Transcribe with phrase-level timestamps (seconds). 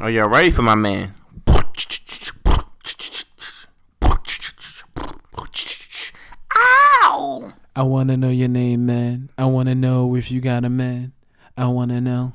[0.00, 1.12] Oh, Are y'all ready for my man?
[6.56, 7.52] Ow!
[7.74, 9.30] I wanna know your name, man.
[9.36, 11.14] I wanna know if you got a man.
[11.56, 12.34] I wanna know.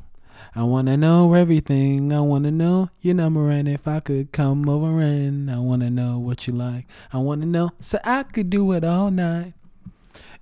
[0.53, 2.11] I wanna know everything.
[2.11, 6.19] I wanna know your number and if I could come over and I wanna know
[6.19, 6.85] what you like.
[7.13, 9.53] I wanna know so I could do it all night.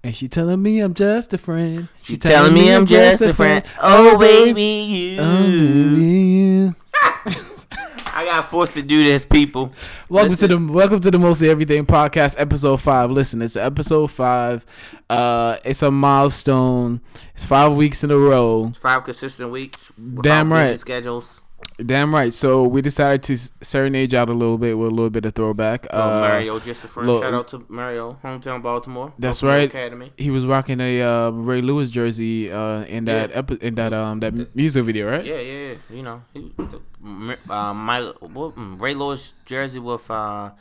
[0.03, 1.87] And she telling me I'm just a friend.
[2.01, 3.63] She telling me I'm just a friend.
[3.79, 5.17] Oh, oh baby, you.
[5.19, 6.75] Oh baby, you.
[8.31, 9.73] Got forced to do this, people.
[10.07, 10.49] Welcome Listen.
[10.51, 13.11] to the welcome to the Mostly Everything podcast, episode five.
[13.11, 14.65] Listen, it's episode five.
[15.09, 17.01] Uh, it's a milestone.
[17.33, 18.71] It's five weeks in a row.
[18.79, 19.91] five consistent weeks.
[20.21, 20.79] Damn right.
[20.79, 21.41] Schedules.
[21.85, 22.33] Damn right.
[22.33, 25.87] So we decided to serenade out a little bit with a little bit of throwback.
[25.91, 27.07] Oh, Uh, Mario, just a friend.
[27.09, 29.13] look- Shout out to Mario, hometown Baltimore.
[29.17, 29.69] That's Baltimore right.
[29.69, 30.13] Academy.
[30.17, 33.37] he was rocking a uh, Ray Lewis jersey uh, in that Yeah.
[33.37, 35.25] epi- in that um that music video, right?
[35.25, 35.75] Yeah, yeah, yeah.
[35.89, 36.79] You know, he, the,
[37.49, 40.51] uh, my what, Ray Lewis jersey with uh,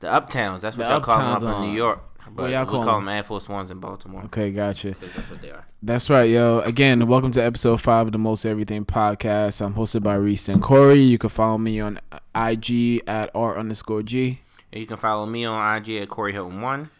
[0.00, 0.60] the Uptowns.
[0.60, 1.70] That's what The y'all call them Uptowns up in.
[1.70, 2.00] New York.
[2.34, 3.06] But y'all we call call them?
[3.06, 4.22] them Air Force Ones in Baltimore.
[4.24, 4.94] Okay, gotcha.
[5.14, 5.64] that's what they are.
[5.82, 6.60] That's right, yo.
[6.60, 9.64] Again, welcome to episode five of the Most Everything podcast.
[9.64, 10.98] I'm hosted by Reese and Corey.
[10.98, 12.00] You can follow me on
[12.34, 14.40] IG at r underscore g.
[14.72, 16.90] And you can follow me on IG at Corey Hilton One.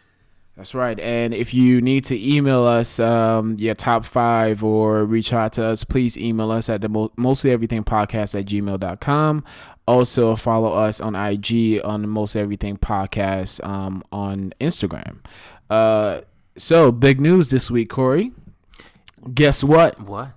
[0.55, 0.99] That's right.
[0.99, 5.65] And if you need to email us um, your top five or reach out to
[5.65, 9.43] us, please email us at the mo- mostly everything podcast at gmail.com.
[9.87, 15.19] Also, follow us on IG on the Most Everything Podcast um, on Instagram.
[15.69, 16.21] Uh,
[16.57, 18.33] so, big news this week, Corey.
[19.33, 19.99] Guess what?
[20.01, 20.31] What?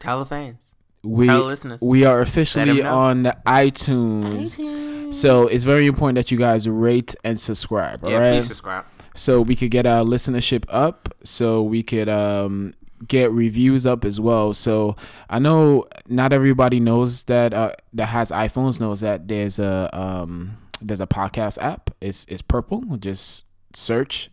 [0.00, 0.72] Tell the fans.
[1.02, 1.80] We Tell the listeners.
[1.80, 5.14] we are officially on the iTunes.
[5.14, 8.04] So it's very important that you guys rate and subscribe.
[8.04, 8.32] All yeah, right.
[8.34, 8.84] please subscribe.
[9.14, 12.72] so we could get our listenership up so we could um
[13.06, 14.52] get reviews up as well.
[14.54, 14.96] So
[15.28, 20.56] i know not everybody knows that uh, that has iphones knows that there's a um
[20.80, 21.90] there's a podcast app.
[22.00, 22.82] It's it's purple.
[22.98, 23.44] Just
[23.74, 24.30] search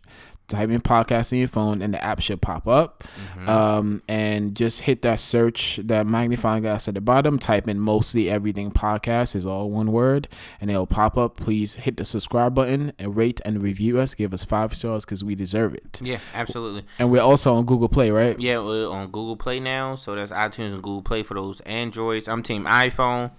[0.48, 3.04] type in podcast in your phone and the app should pop up.
[3.46, 8.28] Um and just hit that search that magnifying glass at the bottom type in mostly
[8.30, 10.26] everything podcast is all one word
[10.60, 11.36] and it'll pop up.
[11.36, 14.14] Please hit the subscribe button and rate and review us.
[14.14, 16.00] Give us five stars because we deserve it.
[16.02, 16.82] Yeah, absolutely.
[16.98, 18.38] and we're also on google play right?
[18.40, 22.26] Yeah, we're on Google Play now, so that's iTunes and Google Play for those Androids.
[22.28, 23.30] I'm Team iPhone,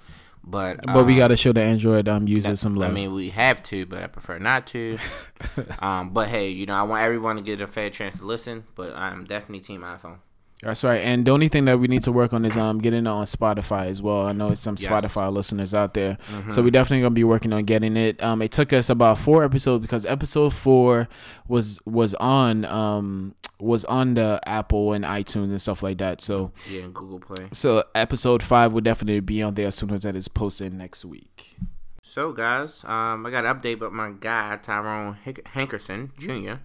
[0.43, 3.29] but but we um, gotta show the android um users some love I mean, we
[3.29, 4.97] have to, but I prefer not to.
[5.79, 8.65] um, but hey, you know, I want everyone to get a fair chance to listen.
[8.75, 10.19] But I'm definitely Team iPhone.
[10.61, 10.97] That's right.
[10.97, 13.23] And the only thing that we need to work on is um getting it on
[13.25, 14.25] Spotify as well.
[14.25, 14.85] I know it's some Yes.
[14.91, 15.05] Mm-hmm.
[15.05, 16.17] Spotify listeners out there.
[16.49, 18.21] So we definitely gonna be working on getting it.
[18.21, 21.07] Um it took us about four episodes because episode four
[21.47, 26.19] was was on um was on the Apple and iTunes and stuff like that.
[26.19, 27.47] So Yeah, and Google Play.
[27.53, 31.05] so episode five will definitely be on there as soon as that is posted next
[31.05, 31.55] week.
[32.01, 35.15] So, guys, um, I got an update about my guy Tyrone
[35.53, 36.59] Hankerson Jr.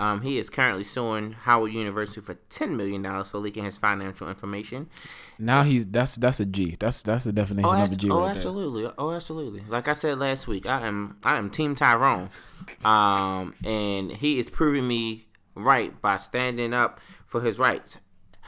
[0.00, 4.28] Um, he is currently suing Howard University for ten million dollars for leaking his financial
[4.30, 4.88] information.
[5.38, 6.76] Now he's that's that's a G.
[6.80, 8.36] That's that's the definition Oh, of a G oh right there.
[8.36, 8.90] absolutely.
[8.96, 9.62] Oh, absolutely.
[9.68, 12.30] Like I said last week, I am I am Team Tyrone,
[12.84, 17.98] um, and he is proving me right by standing up for his rights.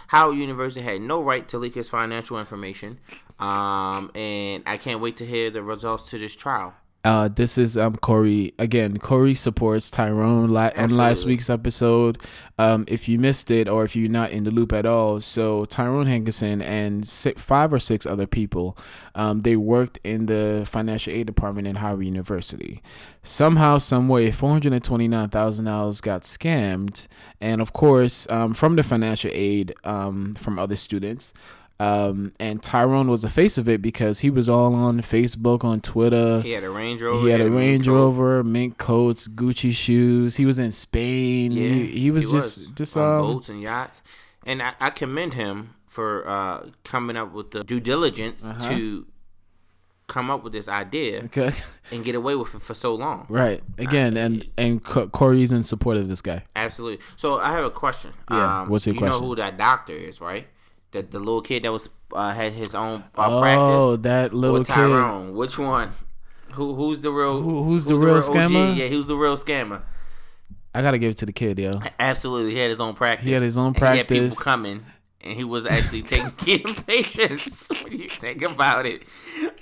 [0.08, 2.98] Howard University had no right to leak his financial information,
[3.38, 6.74] um, and I can't wait to hear the results to this trial.
[7.04, 8.96] Uh, this is um Corey again.
[8.98, 12.22] Corey supports Tyrone la- and last week's episode.
[12.58, 15.64] Um, if you missed it or if you're not in the loop at all, so
[15.64, 18.78] Tyrone Hankerson and six, five or six other people,
[19.16, 22.80] um, they worked in the financial aid department in Howard University.
[23.24, 27.08] Somehow, some way, four hundred and twenty nine thousand dollars got scammed,
[27.40, 31.34] and of course, um, from the financial aid um from other students.
[31.82, 35.80] Um, and Tyrone was the face of it because he was all on Facebook, on
[35.80, 36.40] Twitter.
[36.40, 37.24] He had a Range Rover.
[37.26, 37.94] He had a mink Range coat.
[37.94, 40.36] Rover, mink coats, Gucci shoes.
[40.36, 41.52] He was in Spain.
[41.52, 44.02] Yeah, he, he was just just on um boats and yachts,
[44.46, 48.68] and I, I commend him for uh, coming up with the due diligence Uh-huh.
[48.70, 49.06] to
[50.08, 51.52] come up with this idea okay,
[51.92, 53.24] and get away with it for so long.
[53.28, 56.44] right again, and and Co- Corey's in support of this guy.
[56.54, 57.02] Absolutely.
[57.16, 58.12] So I have a question.
[58.30, 59.20] Yeah, Um, what's your you question?
[59.22, 60.46] know who that doctor is, right?
[60.92, 64.02] That the little kid that was uh, had his own uh, oh, practice.
[64.02, 64.72] that little or kid.
[64.74, 65.34] Tyrone.
[65.34, 65.92] Which one?
[66.52, 67.40] Who who's the real?
[67.40, 68.22] Who- who's the real OG?
[68.22, 68.76] scammer?
[68.76, 69.82] Yeah, who's the real scammer?
[70.74, 71.80] I gotta give it to the kid, yo.
[71.98, 73.24] Absolutely, he had his own practice.
[73.26, 74.84] He had his own And He had people coming,
[75.20, 77.70] and he was actually taking care patients.
[77.84, 79.02] When you think about it,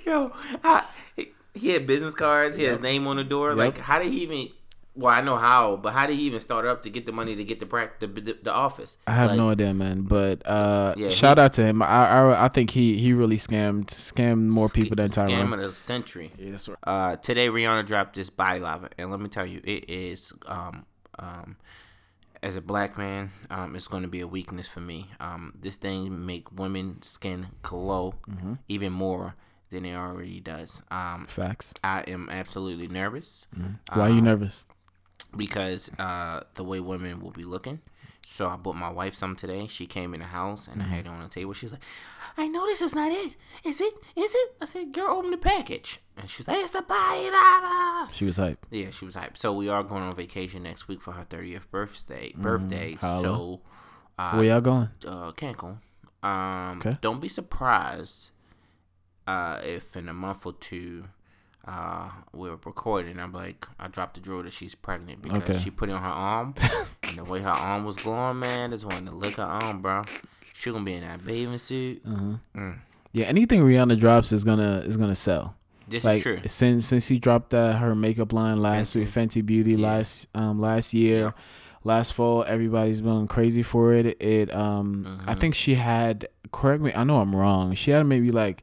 [0.04, 0.32] yo,
[0.64, 0.84] I,
[1.16, 2.56] he- he had business cards.
[2.56, 3.54] He had his name on the door.
[3.54, 4.48] Like, how did he even?
[4.96, 7.36] Well, I know how, but how did he even start up to get the money
[7.36, 7.66] to get the
[8.00, 8.98] the, the, the office?
[9.06, 10.02] I have Like, no idea, man.
[10.02, 11.80] But uh, Yeah, shout he- out to him.
[11.82, 15.52] I, I I think he he really scammed scammed more people than Scam Tyrone.
[15.52, 16.32] of the century.
[16.38, 16.78] Yeah, that's right.
[16.84, 20.84] Uh, today Rihanna dropped this body lava, and let me tell you, it is um
[21.18, 21.56] um
[22.42, 25.08] as a black man, um, it's going to be a weakness for me.
[25.20, 28.54] Um, this thing make women's skin glow Mm-hmm.
[28.68, 29.36] even more
[29.70, 30.82] than it already does.
[30.90, 31.74] Um, Facts.
[31.84, 33.46] I am absolutely nervous
[33.94, 34.66] Why are you nervous?
[35.36, 37.80] Because uh, the way women will be looking.
[38.22, 39.66] So I bought my wife some today.
[39.66, 41.54] She came in the house and I had it on the table.
[41.54, 41.80] She's like,
[42.36, 43.34] "I know this is not it.
[43.64, 43.94] Is it?
[44.14, 48.12] Is it?" I said, "Girl, open the package." And she's like, "It's the body lava."
[48.12, 48.66] She was hype.
[48.70, 49.38] Yeah, she was hyped.
[49.38, 52.32] So we are going on vacation next week for her 30th birthday.
[52.36, 52.92] Birthday.
[52.92, 53.22] holla.
[53.22, 53.60] So
[54.18, 54.90] uh, Where y'all going?
[55.06, 55.78] uh, Cancun.
[56.22, 56.98] Um, Okay.
[57.00, 58.30] Don't be surprised
[59.26, 61.04] uh, if in a month or two
[61.66, 63.18] uh, we're recording.
[63.18, 65.58] I'm like, I dropped the drill that she's pregnant because Okay.
[65.58, 66.54] she put it on her arm,
[67.04, 70.02] and the way her arm was glowing, man, just wanted to lick her arm, bro.
[70.54, 72.02] She gonna be in that bathing suit.
[72.06, 72.72] Uh-huh.
[73.12, 75.54] Yeah, anything Rihanna drops is gonna is gonna sell.
[75.88, 76.40] This Like is true.
[76.46, 79.86] since since he dropped that her makeup line last week, Fenty Beauty Yeah.
[79.88, 81.30] last um last year, Yeah.
[81.82, 84.20] last fall, everybody's been crazy for it.
[84.22, 85.30] It um Mm-hmm.
[85.30, 87.74] I think she had correct me, I know I'm wrong.
[87.74, 88.62] She had maybe like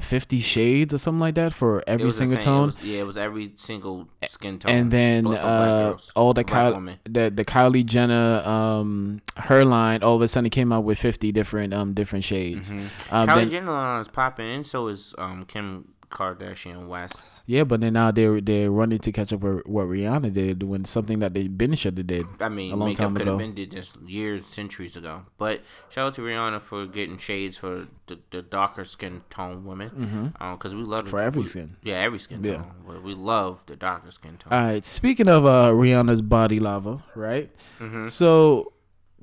[0.00, 2.36] fifty shades or something like that for every single.
[2.36, 2.66] It tone.
[2.66, 4.70] was- yeah, it was every single skin tone.
[4.72, 9.64] and then but for black uh, all the Kylie, the the Kylie Jenner um her
[9.64, 12.72] line all of a sudden came out with fifty different um different shades.
[12.72, 17.42] Um, Kylie then- Jenner line is popping, and so is um Kim Kardashian West.
[17.46, 20.84] yeah, but then now they're they're running to catch up with what Rihanna did when
[20.84, 22.26] something that they been should have did.
[22.40, 23.32] I mean, A long time could ago.
[23.32, 25.26] have been did this years, centuries ago.
[25.36, 30.32] But shout out to Rihanna for getting shades for the, the darker skin tone women,
[30.54, 31.10] because we love Mm-hmm.
[31.10, 31.76] For the- every we- skin.
[31.82, 32.56] Yeah, every skin Yeah.
[32.56, 33.02] tone.
[33.04, 34.52] We love the darker skin tone.
[34.52, 34.84] All right.
[34.84, 37.50] Speaking of uh, Rihanna's body lava, right?
[37.80, 38.08] Mm-hmm.
[38.08, 38.72] So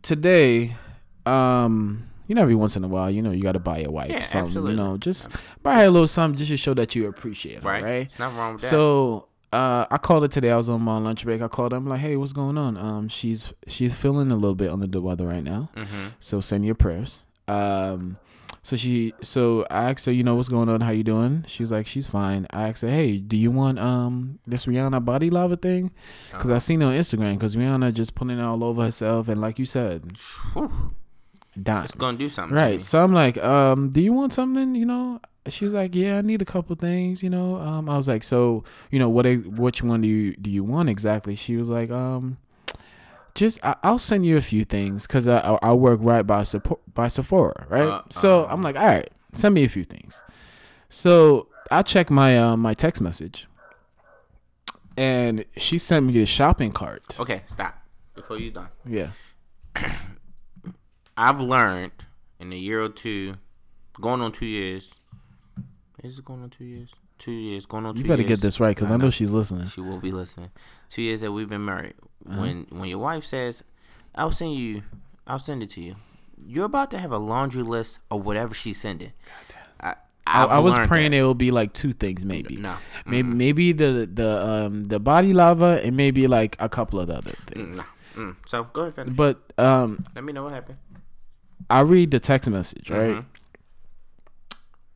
[0.01, 0.75] today,
[1.25, 3.91] um, you know, every once in a while, you know, you got to buy your
[3.91, 4.47] wife Yeah, something.
[4.47, 4.71] absolutely.
[4.71, 5.29] You know, just
[5.63, 7.83] buy her a little something just to show that you appreciate her, right?
[7.83, 8.09] right?
[8.19, 8.67] Nothing wrong with that.
[8.69, 10.51] So uh, I called her today.
[10.51, 11.41] I was on my lunch break.
[11.41, 11.77] I called her.
[11.77, 12.77] I'm like, hey, what's going on?
[12.77, 15.69] Um, she's she's feeling a little bit under the weather right now.
[15.75, 16.07] mm-hmm.
[16.19, 17.23] So send your prayers.
[17.47, 18.17] Um,
[18.63, 20.81] so she, so I asked her, you know, what's going on?
[20.81, 21.43] How you doing?
[21.47, 22.47] She was like, she's fine.
[22.49, 25.91] I asked her, hey, do you want um this Rihanna body lava thing?
[26.31, 27.35] Because I seen it on Instagram.
[27.35, 30.17] Because Rihanna just putting it all over herself, and like you said,
[31.61, 31.85] dying.
[31.85, 32.55] it's gonna do something.
[32.55, 32.81] Right.
[32.83, 34.75] So I'm like, um, do you want something?
[34.75, 37.21] You know, she was like, yeah, I need a couple things.
[37.23, 40.49] You know, um, I was like, so you know, what which one do you do
[40.49, 41.35] you want exactly?
[41.35, 42.37] She was like, um,
[43.35, 46.43] just I, I'll send you a few things because I, I I work right by
[46.43, 47.87] support by Sephora, right?
[47.87, 48.45] Uh, so.
[48.45, 50.23] I'm like, all right, send me a few things.
[50.89, 53.47] So I check my uh, my text message,
[54.97, 57.19] and she sent me the shopping cart.
[57.19, 57.75] Okay, stop
[58.13, 58.69] before you done.
[58.85, 59.11] Yeah.
[61.17, 61.91] I've learned
[62.39, 63.35] in a year or two,
[63.99, 64.93] going on two years.
[66.03, 66.91] Is it going on two years?
[67.17, 68.39] Two years, going on two You better years.
[68.39, 69.67] get this right because I, know she's listening.
[69.67, 70.51] She will be listening.
[70.89, 71.93] Two years that we've been married.
[72.29, 72.41] Uh-huh.
[72.41, 73.63] When when your wife says,
[74.13, 74.83] "I'll send you,"
[75.25, 75.95] I'll send it to you.
[76.45, 79.13] You're about to have a laundry list of whatever she's sending.
[79.79, 79.95] I,
[80.27, 81.17] I, I've was praying that.
[81.17, 82.57] it will be like two things, maybe.
[82.57, 82.75] No,
[83.05, 87.31] Maybe maybe the the um the body lava and maybe like a couple of other
[87.47, 87.77] things.
[87.77, 87.83] no.
[88.15, 88.35] Mm.
[88.45, 89.15] So go ahead, finish.
[89.15, 90.77] But um, Let me know what happened.
[91.69, 93.23] I read the text message right.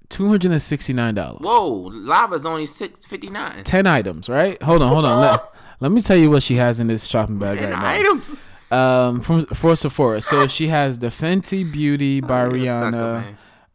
[0.10, 1.42] Two hundred and sixty nine dollars.
[1.44, 3.64] Whoa, lava's only six fifty nine.
[3.64, 4.62] Ten items, right?
[4.64, 5.22] Hold on, hold on.
[5.22, 8.36] let, let me tell you what she has in this shopping bag Ten right items.
[8.72, 9.08] now.
[9.08, 10.22] Um, from for Sephora.
[10.22, 13.26] So she has the Fenty Beauty by Oh, you're sucker,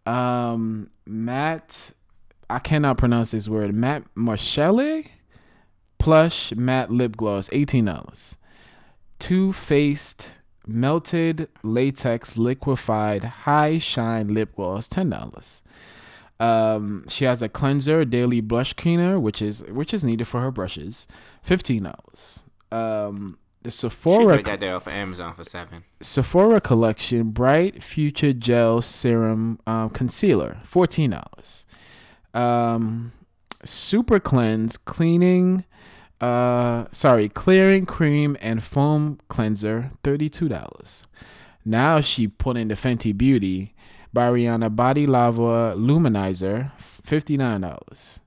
[0.06, 0.12] Rihanna.
[0.12, 1.90] um, Matt,
[2.50, 3.74] I cannot pronounce this word.
[3.74, 5.02] Matt Marchelle
[5.98, 8.36] plush matte lip gloss, eighteen dollars.
[9.20, 10.32] Too Faced
[10.66, 15.62] melted latex liquefied high shine lip gloss, ten dollars.
[16.40, 20.50] Um, she has a cleanser, daily brush cleaner, which is which is needed for her
[20.50, 21.06] brushes,
[21.42, 22.44] fifteen dollars.
[22.72, 25.84] Um, the Sephora could got that off of Amazon for seven.
[26.00, 31.64] Sephora collection bright future gel serum um, concealer fourteen dollars.
[32.34, 33.12] Um,
[33.64, 35.64] super cleanse cleaning,
[36.20, 41.06] uh, sorry clearing cream and foam cleanser thirty two dollars.
[41.64, 43.74] Now she put in the Fenty Beauty
[44.12, 48.20] by Rihanna Body Lava Luminizer fifty nine dollars.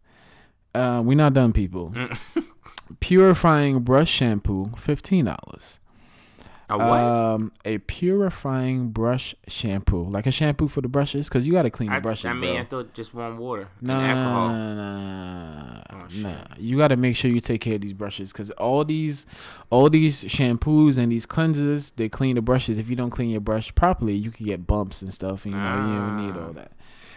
[0.75, 1.94] Uh, we're not done, people.
[3.00, 5.79] Purifying brush shampoo fifteen dollars.
[6.69, 6.86] A what?
[6.86, 11.69] Um, a purifying brush shampoo, like a shampoo for the brushes, because you got to
[11.69, 12.25] clean the I, brushes.
[12.25, 12.62] I mean, bro.
[12.62, 14.50] I thought just warm water Nah, and alcohol.
[14.50, 16.24] nah, nah, Oh, shit.
[16.24, 16.43] nah.
[16.57, 19.25] You got to make sure you take care of these brushes because all these,
[19.69, 22.77] all these shampoos and these cleansers, they clean the brushes.
[22.77, 25.59] If you don't clean your brush properly, you can get bumps and stuff, and you
[25.59, 26.53] know you don't need all Ah.
[26.53, 26.71] that.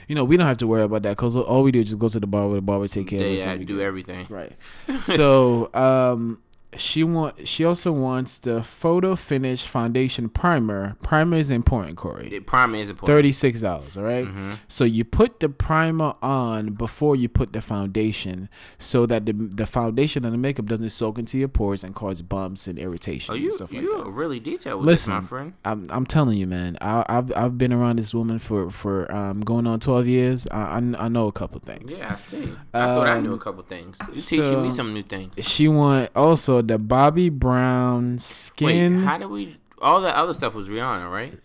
[0.06, 1.98] You know, we don't have to worry about that because all we do is just
[1.98, 3.42] go to the bar with the barber, take care of They us.
[3.44, 3.86] and uh, we do good.
[3.86, 4.26] everything.
[4.28, 4.52] Right.
[5.02, 6.40] so, um,
[6.76, 10.96] she want she also wants the photo finish foundation primer.
[11.02, 12.28] Primer is important, Corey.
[12.28, 13.08] The primer is important.
[13.16, 13.96] Thirty six dollars.
[13.96, 14.24] All right?
[14.26, 14.58] Mhm.
[14.68, 18.48] So you put the primer on before you put the foundation,
[18.78, 22.22] so that the the foundation and the makeup doesn't soak into your pores and cause
[22.22, 24.10] bumps and irritation Oh, and you stuff like you that.
[24.10, 25.52] really detailed with this, my Listen, friend.
[25.64, 26.76] I'm I'm telling you, man.
[26.80, 30.46] I, I've I've been around this woman for for um going on twelve years.
[30.50, 31.98] I I, I know a couple things.
[31.98, 32.52] Yeah, I see.
[32.72, 33.98] I thought I knew a Um, couple things.
[34.12, 35.34] You're teaching me some new things.
[35.44, 38.96] She want also the Bobbi Brown skin.
[38.98, 39.56] Wait, how did we?
[39.80, 41.38] All the other stuff was Rihanna, right?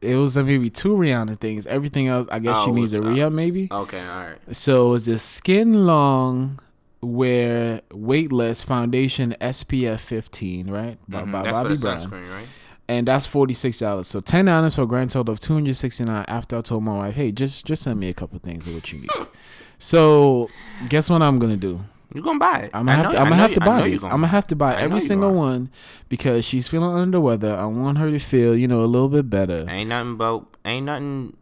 [0.00, 1.66] it was maybe two Rihanna things.
[1.66, 3.68] Everything else, I guess Oh, she needs a was, uh, maybe.
[3.70, 4.36] Okay, all right.
[4.52, 6.60] So it's the skin long
[7.00, 10.98] wear weightless foundation SPF 15, right?
[11.08, 12.00] By, Mhm, by That's Bobbi Brown.
[12.02, 12.46] sunscreen, right?
[12.86, 14.08] And that's forty six dollars.
[14.08, 16.26] So ten dollars for a grand total of two hundred sixty nine.
[16.28, 18.92] After I told my wife, hey, just just send me a couple things of what
[18.92, 19.08] you need.
[19.78, 20.50] so
[20.90, 21.80] guess what I'm gonna do?
[22.14, 22.70] You gonna buy it?
[22.72, 23.18] I'm gonna have know- to.
[23.18, 24.04] I'm gonna have you- to buy these.
[24.04, 25.68] I'm gonna have to buy every single one
[26.08, 27.54] because she's feeling under the weather.
[27.56, 29.66] I want her to feel, you know, a little bit better.
[29.68, 31.36] Ain't nothing but ain't nothing.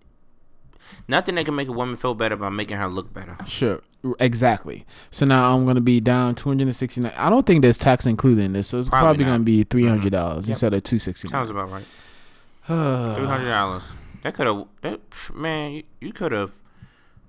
[1.08, 3.36] Nothing that can make a woman feel better by making her look better.
[3.46, 3.80] Sure,
[4.18, 4.86] exactly.
[5.10, 7.12] So now I'm gonna be down 269.
[7.18, 10.10] I don't think there's tax included in this, so it's Probably probably, gonna be 300
[10.12, 10.54] dollars Yep.
[10.54, 11.30] instead of 269.
[11.30, 11.84] Sounds about right.
[12.66, 13.92] Three hundred dollars.
[14.22, 14.64] That could have.
[14.82, 15.00] That
[15.34, 16.52] man, you, you could have.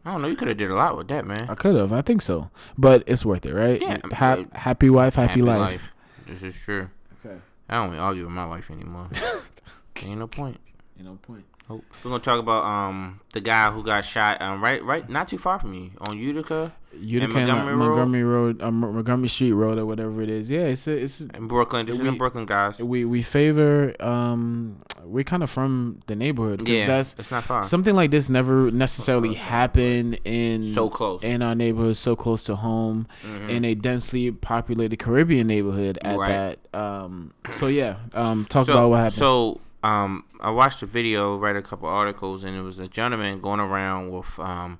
[0.05, 0.27] I don't know.
[0.27, 1.45] You could have did a lot with that, man.
[1.49, 1.93] I could have.
[1.93, 3.81] I think so, but it's worth it, right?
[3.81, 5.91] Yeah, Ha- but- happy wife, happy, life.
[6.27, 6.89] This is true.
[7.25, 7.37] Okay.
[7.69, 9.07] I don't even argue with my wife anymore.
[10.03, 10.59] Ain't no point.
[10.97, 11.45] You know, point.
[11.69, 15.37] We're gonna talk about um the guy who got shot um right right not too
[15.37, 17.87] far from you on Utica Utica Montgomery and Road?
[17.87, 20.51] Montgomery Road, um, Montgomery Street Road, or whatever it is.
[20.51, 21.87] Yeah, it's a, it's in Brooklyn.
[21.87, 22.77] This is in Brooklyn, guys.
[22.79, 27.63] we we favor um we're kind of from the neighborhood Yeah, that's it's not far.
[27.63, 31.23] something like this never necessarily happened in So close.
[31.23, 33.49] in our neighborhood so close to home Mhm.
[33.49, 36.29] in a densely populated Caribbean neighborhood at Right.
[36.29, 40.85] that um so yeah um talk so, about what happened So, um, I watched a
[40.85, 44.79] video, read a couple articles, and it was a gentleman going around with um,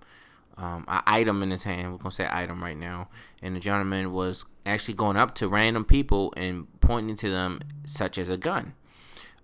[0.58, 1.92] um, an item in his hand.
[1.92, 3.10] We're gonna say item right now,
[3.42, 8.18] and the gentleman was actually going up to random people and pointing to them, such
[8.18, 8.74] as a gun,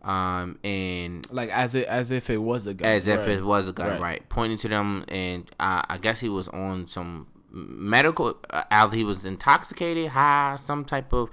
[0.04, 3.68] um, and like as it as if it was a gun as if it was
[3.68, 4.02] a gun, Right.
[4.02, 4.30] right?
[4.30, 8.38] Pointing to them, and uh, I guess he was on some medical.
[8.50, 11.30] Uh, he was intoxicated, high, some type of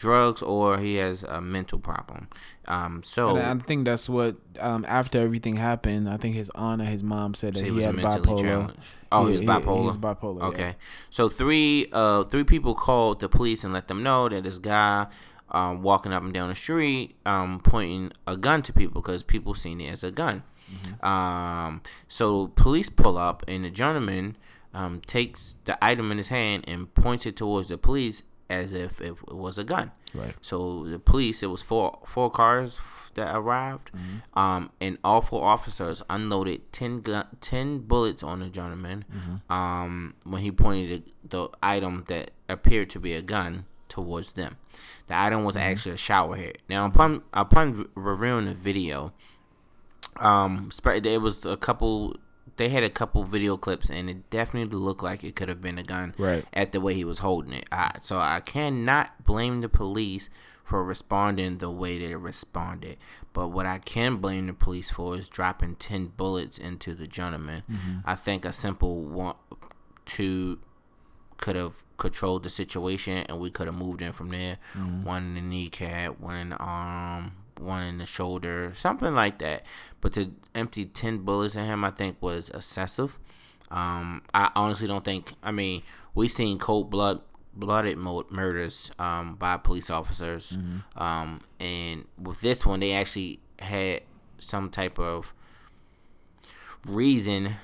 [0.00, 2.28] drugs, or he has a mental problem.
[2.66, 6.80] Um, so And I think that's what um after everything happened I think his aunt
[6.80, 8.76] and his mom said that So he, was had mentally bipolar challenged.
[9.12, 9.84] Oh, he was bipolar.
[9.84, 10.46] he's bipolar yeah.
[10.48, 10.72] Okay,
[11.10, 15.06] so three uh three people called the police and let them know that this guy
[15.50, 19.54] um walking up and down the street um pointing a gun to people because people
[19.54, 20.42] seen it as a gun.
[20.72, 21.04] Mm-hmm.
[21.04, 24.36] Um, so police pull up and the gentleman
[24.72, 29.00] um takes the item in his hand and points it towards the police as if
[29.00, 29.92] it was a gun.
[30.14, 32.78] right So the police, it was four four cars
[33.14, 34.38] that arrived, Mm-hmm.
[34.38, 39.52] um, and all four officers unloaded 10, gun, 10 bullets on the gentleman Mm-hmm.
[39.52, 44.56] um, when he pointed the, item that appeared to be a gun towards them.
[45.08, 45.70] The item was Mm-hmm.
[45.72, 46.58] actually a shower head.
[46.68, 49.12] Now, upon upon reviewing the video,
[50.16, 50.70] um,
[51.02, 52.16] there was a couple.
[52.56, 55.78] They had a couple video clips, and it definitely looked like it could have been
[55.78, 57.68] a gun right at the way he was holding it.
[57.72, 60.30] I, so I cannot blame the police
[60.70, 62.96] for responding the way they responded.
[63.32, 67.64] But what I can blame the police for is dropping 10 bullets into the gentleman.
[67.68, 67.98] Mm-hmm.
[68.04, 69.34] I think a simple one,
[70.04, 70.60] two
[71.38, 74.58] could have controlled the situation and we could have moved in from there.
[74.74, 75.04] Mm-hmm.
[75.04, 79.64] One in the kneecap, one in the arm, one in the shoulder, something like that.
[80.00, 83.18] But to empty 10 bullets in him, I think was excessive.
[83.70, 85.34] Um, I honestly don't think.
[85.42, 85.82] I mean,
[86.14, 87.20] we've seen cold blood,
[87.54, 90.56] blooded murders um, by police officers,
[90.96, 94.02] um, and with this one, they actually had
[94.38, 95.32] some type of
[96.86, 97.56] reason.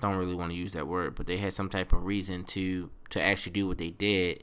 [0.00, 2.90] Don't really want to use that word, but they had some type of reason to
[3.10, 4.42] to actually do what they did.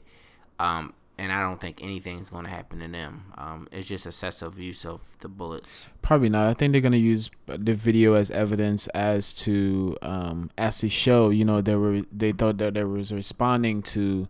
[0.58, 3.32] Um, and I don't think anything's going to happen to them.
[3.36, 5.86] Um, it's just excessive use of the bullets.
[6.00, 6.46] Probably not.
[6.46, 11.28] I think they're gonna use the video as evidence as to um as to show,
[11.28, 14.28] you know, they were they thought that they was responding to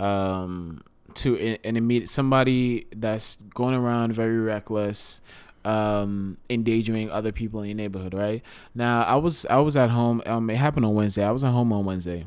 [0.00, 0.82] um
[1.14, 5.22] to an immediate somebody that's going around very reckless
[5.64, 8.42] um endangering other people in your neighborhood right
[8.74, 11.52] now i was i was at home um it happened on wednesday i was at
[11.52, 12.26] home on wednesday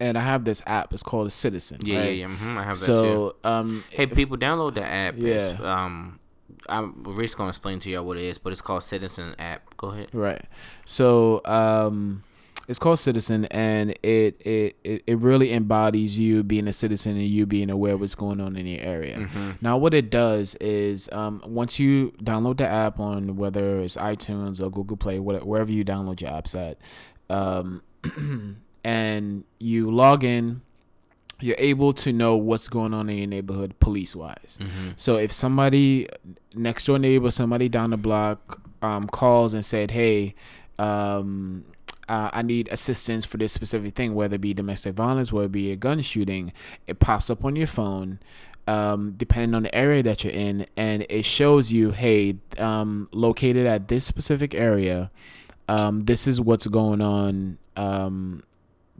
[0.00, 2.04] and i have this app it's called a citizen Yeah, right?
[2.16, 2.36] yeah, yeah.
[2.36, 2.92] hmm I have that too.
[2.96, 5.14] so um Hey, people, download the app.
[5.16, 5.82] It's, Yeah.
[5.82, 6.18] um,
[6.68, 9.76] I'm just gonna explain to y'all what it is, but it's called Citizen app.
[9.76, 10.08] Go ahead.
[10.12, 10.42] Right.
[10.84, 12.22] So um
[12.68, 17.26] it's called Citizen and it, it it it really embodies you being a citizen and
[17.26, 19.18] you being aware of what's going on in your area.
[19.18, 19.50] Mm-hmm.
[19.60, 24.60] Now what it does is um once you download the app on whether it's iTunes
[24.60, 26.78] or Google Play, whatever, wherever you download your apps at,
[27.30, 27.82] um
[28.86, 30.62] and you log in
[31.40, 34.58] you're able to know what's going on in your neighborhood police wise.
[34.60, 34.90] Mm-hmm.
[34.96, 36.08] So if somebody
[36.54, 40.34] next door neighbor, somebody down the block, um, calls and said, "Hey,
[40.78, 41.64] um,
[42.08, 45.52] uh, I need assistance for this specific thing, whether it be domestic violence, whether it
[45.52, 46.52] be a gun shooting,"
[46.86, 48.18] it pops up on your phone.
[48.68, 53.64] Um, depending on the area that you're in, and it shows you, hey, um, located
[53.64, 55.10] at this specific area,
[55.68, 57.58] um, this is what's going on.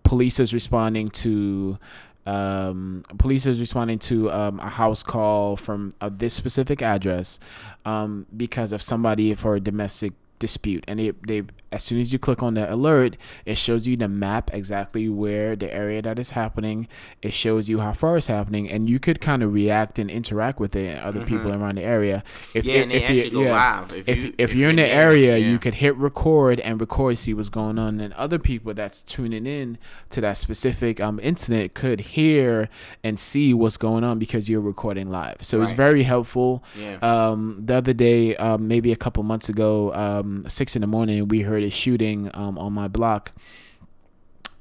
[0.06, 1.78] Police is responding to
[2.26, 7.38] um, police is responding to um, a house call from uh, this specific address
[7.84, 12.42] um, because of somebody for domestic dispute and they, they as soon as you click
[12.42, 16.86] on the alert it shows you the map exactly where the area that is happening
[17.22, 20.60] it shows you how far it's happening and you could kind of react and interact
[20.60, 22.22] with it and other people around the area
[22.54, 22.70] if Mm-hmm.
[22.74, 23.92] Yeah, and they if actually go live.
[23.92, 25.48] If if, you- if, if you're in the area yeah.
[25.50, 29.46] you could hit record and record see what's going on and other people that's tuning
[29.46, 29.78] in
[30.10, 32.68] to that specific um incident could hear
[33.04, 36.98] and see what's going on because you're recording live so it's very helpful Yeah.
[37.02, 41.28] um the other day um maybe a couple months ago um six in the morning
[41.28, 43.32] we heard a shooting um on my block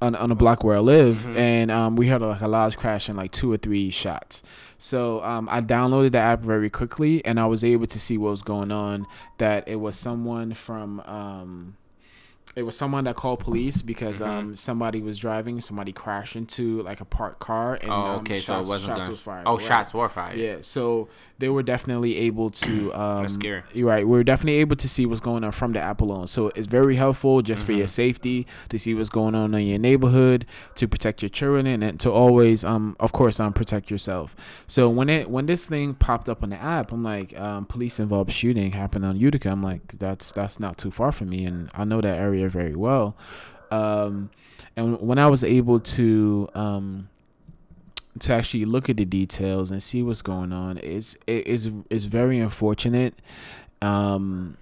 [0.02, 1.38] on, on a block where I live, Mm-hmm.
[1.38, 4.42] and um, we heard like a large crash and like two or three shots.
[4.76, 8.30] So um, I downloaded the app very quickly, and I was able to see what
[8.30, 9.06] was going on.
[9.38, 11.00] That it was someone from.
[11.06, 11.76] Um,
[12.54, 14.30] it was someone that called police because Mm-hmm.
[14.30, 18.36] um somebody was driving, somebody crashed into like a parked car, and oh, um, okay.
[18.36, 19.44] shots, so it wasn't shots was fired.
[19.46, 19.66] oh, Right.
[19.66, 20.38] shots were fired.
[20.38, 22.94] Yeah, so they were definitely able to.
[23.06, 23.62] Um, scary.
[23.74, 24.06] You're right.
[24.08, 26.26] We are definitely able to see what's going on from the app alone.
[26.28, 27.78] So it's very helpful just for Mm-hmm.
[27.78, 31.84] your safety to see what's going on in your neighborhood, to protect your children, and,
[31.84, 34.34] and to always, um, of course, um, protect yourself.
[34.66, 37.98] So when it when this thing popped up on the app, I'm like, um, police
[38.00, 39.50] involved shooting happened on Utica.
[39.50, 42.74] I'm like, that's that's not too far from me, and I know that area very
[42.74, 43.16] well.
[43.70, 44.30] Um,
[44.76, 47.08] and when I was able to um
[48.20, 52.04] to actually look at the details and see what's going on it's it is is
[52.04, 53.14] very unfortunate
[53.82, 54.56] um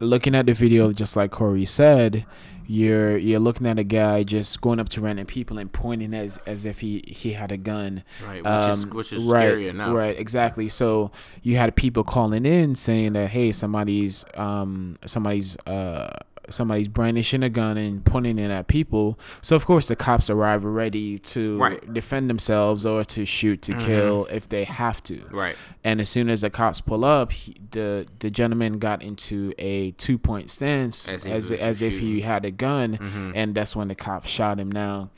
[0.00, 2.24] looking at the video just like corey said
[2.66, 6.38] you're you're looking at a guy just going up to random people and pointing as
[6.46, 8.44] as if he he had a gun Right.
[8.44, 9.94] Which is um, which is right, scary enough.
[9.94, 10.68] Right, exactly.
[10.68, 11.10] So
[11.42, 16.18] you had people calling in saying that hey, somebody's um somebody's uh
[16.52, 19.18] somebody's brandishing a gun and pointing it at people.
[19.42, 21.92] So of course the cops arrive ready to Right.
[21.94, 25.24] defend themselves or to shoot to kill if they have to.
[25.30, 25.56] Right.
[25.84, 29.90] And as soon as the cops pull up, he, the the gentleman got into a
[29.92, 33.32] two point stance As as if as, he if he had a gun, Mm-hmm.
[33.34, 34.70] and that's when the cops shot him.
[34.70, 35.10] Now,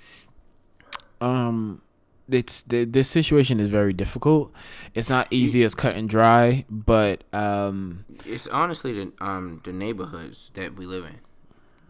[1.20, 1.82] um,
[2.32, 4.52] it's the this situation is very difficult.
[4.94, 10.50] It's not easy as cut and dry, but um, It's honestly the um the neighborhoods
[10.54, 11.18] that we live in.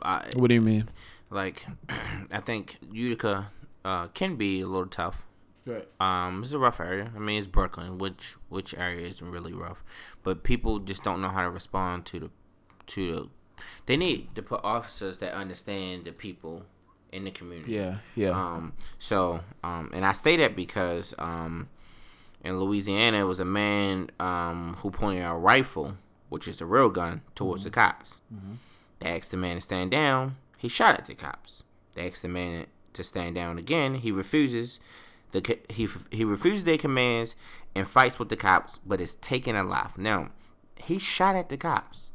[0.02, 0.88] I, what do you mean?
[1.30, 1.66] like,
[2.30, 3.50] I think Utica
[3.84, 5.26] uh, can be a little tough.
[5.66, 5.86] Right.
[6.00, 7.10] Um, it's a rough area.
[7.14, 9.84] I mean, it's Brooklyn, which which area isn't really rough,
[10.22, 12.30] but people just don't know how to respond to the
[12.88, 13.28] to the.
[13.86, 16.64] They need to put officers that understand the people
[17.12, 17.74] in the community.
[17.74, 18.72] Yeah, yeah, Um.
[18.98, 21.68] So, um, and I say that because um,
[22.44, 25.96] in Louisiana, it was a man um who pointed a rifle,
[26.28, 28.20] which is a real gun, towards the cops.
[29.00, 30.36] They asked the man to stand down.
[30.58, 31.64] He shot at the cops.
[31.94, 33.94] They asked the man to stand down again.
[33.96, 34.78] He refuses.
[35.32, 37.36] The co- he he refuses their commands
[37.74, 39.96] and fights with the cops, but is taken alive.
[39.96, 40.30] Now,
[40.76, 42.10] he shot at the cops.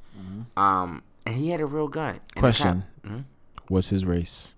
[0.58, 2.20] Um, and he had a real gun.
[2.36, 3.12] Question: cop-.
[3.68, 4.56] What's his race?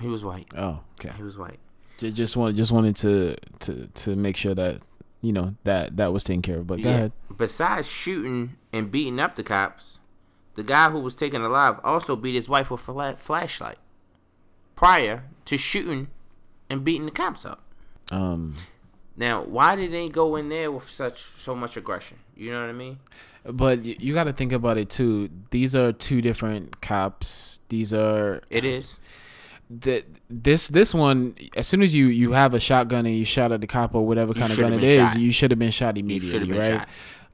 [0.00, 0.46] He was white.
[0.56, 1.12] Oh, okay.
[1.16, 1.58] He was white.
[1.98, 4.82] Just wanted just wanted to to to make sure that
[5.20, 6.66] you know that that was taken care of.
[6.66, 7.12] But go ahead.
[7.36, 10.00] Besides shooting and beating up the cops,
[10.56, 13.78] the guy who was taken alive also beat his wife with a flashlight
[14.76, 16.08] prior to shooting
[16.68, 17.62] and beating the cops up.
[18.10, 18.54] Um,
[19.16, 22.18] Now, why did they go in there with such so much aggression?
[22.36, 22.98] You know what I mean?
[23.46, 25.28] but you got to think about it too.
[25.50, 27.60] These are two different cops.
[27.68, 28.98] These are It is.
[29.70, 33.50] The this this one as soon as you you have a shotgun and you shot
[33.52, 35.20] at the cop or whatever kind of gun it is, shot.
[35.20, 36.88] you should have been shot immediately, been right?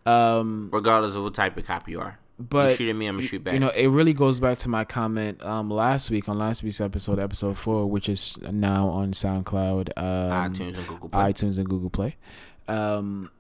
[0.07, 2.19] shot, Um, regardless of what type of cop you are.
[2.39, 3.55] but you shoot at me, I'm gonna shoot back.
[3.55, 6.81] You know, it really goes back to my comment um last week on last week's
[6.81, 11.33] episode, episode four, which is now on SoundCloud, um, iTunes and Google Play.
[11.33, 12.17] iTunes and Google Play.
[12.69, 13.31] Um,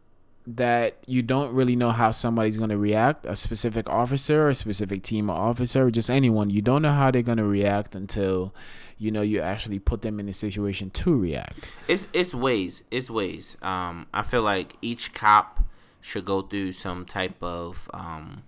[0.46, 5.03] that you don't really know how somebody's going to react, a specific officer, a specific
[5.03, 6.50] team of officer, just anyone.
[6.50, 8.55] You don't know how they're going to react until
[8.98, 11.70] you know you actually put them in a situation to react.
[11.88, 12.85] It's it's ways.
[12.90, 13.57] It's ways.
[13.62, 15.64] Um, I feel like each cop
[16.00, 18.42] should go through some type of um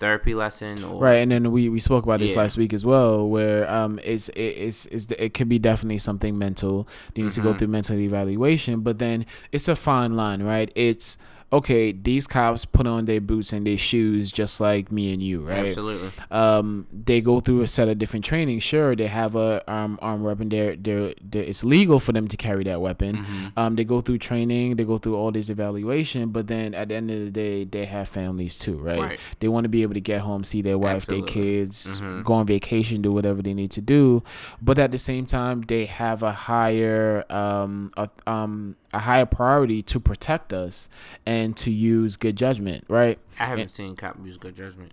[0.00, 2.42] therapy lesson or Right, and then we, we spoke about this Yeah.
[2.42, 6.36] last week as well, where um it's it, it's, it's it could be definitely something
[6.36, 6.88] mental.
[7.14, 7.58] You need to go Mhm.
[7.58, 10.72] through mental evaluation, but then it's a fine line, right?
[10.74, 11.18] It's
[11.52, 11.92] okay.
[11.92, 15.66] These cops put on their boots and their shoes just like me and you, right?
[15.66, 16.10] Absolutely.
[16.30, 18.60] um, they go through a set of different training.
[18.60, 20.48] Sure, they have a um, armed weapon.
[20.48, 23.16] They're, they're, they're, it's legal for them to carry that weapon.
[23.24, 23.52] Mhm.
[23.56, 24.76] Um, they go through training.
[24.76, 26.30] They go through all this evaluation.
[26.30, 28.98] But then at the end of the day, they have families too, right?
[29.00, 29.20] Right.
[29.40, 31.32] They want to be able to get home, see their wife, their Absolutely.
[31.56, 32.24] kids, Mhm.
[32.24, 34.22] go on vacation, do whatever they need to do.
[34.62, 39.82] But at the same time, they have a higher um, a, um, a higher priority
[39.82, 40.88] to protect us
[41.24, 43.18] and to use good judgment, right?
[43.38, 44.92] I haven't seen cop use good judgment.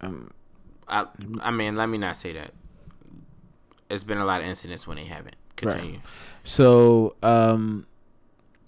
[0.00, 0.30] Um,
[0.88, 1.06] I
[1.40, 2.52] I mean, let me not say that.
[3.90, 5.36] It's been a lot of incidents when they haven't.
[5.56, 6.00] Continue.
[6.42, 7.86] So um,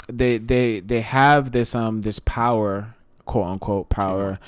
[0.09, 4.39] they they they have this um this power, quote unquote power,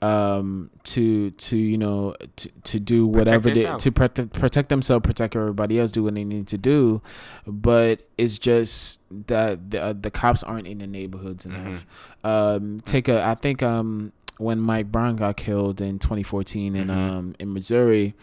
[0.00, 5.34] um to to you know to, to do whatever they to protect protect themselves, protect
[5.34, 7.02] everybody else, do what they need to do,
[7.46, 11.84] but it's just that the uh, the cops aren't in the neighborhoods enough.
[12.22, 16.90] Um, take a I think um when Mike Brown got killed in 2014 in Mhm.
[16.90, 18.14] um in Missouri.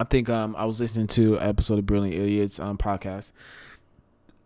[0.00, 3.30] I think um I was listening to an episode of Brilliant Idiots um podcast.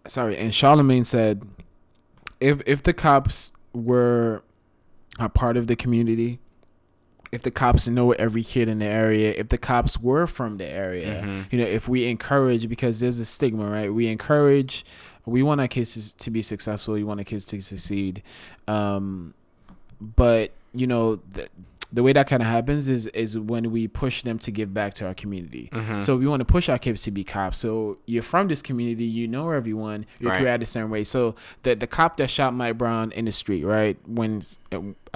[0.07, 1.43] Sorry, and Charlemagne said
[2.41, 4.43] if if the cops were
[5.19, 6.39] a part of the community,
[7.33, 10.67] if the cops know every kid in the area, if the cops were from the
[10.67, 11.53] area, Mhm.
[11.53, 13.93] you know, if we encourage because there's a stigma, right?
[13.93, 14.85] We encourage
[15.29, 18.23] we want our kids to, be successful, we want our kids to succeed.
[18.69, 19.35] Um
[20.01, 21.49] but you know the,
[21.93, 24.95] the way that kind of happens is is when we push them to give back
[24.95, 25.69] to our community.
[25.73, 26.01] Mhm.
[26.03, 27.59] So we want to push our kids to be cops.
[27.59, 30.41] So you're from this community, you know everyone, you're Right.
[30.41, 31.03] created a certain way.
[31.05, 33.97] So the the cop that shot Mike Brown in the street, right?
[34.07, 34.43] When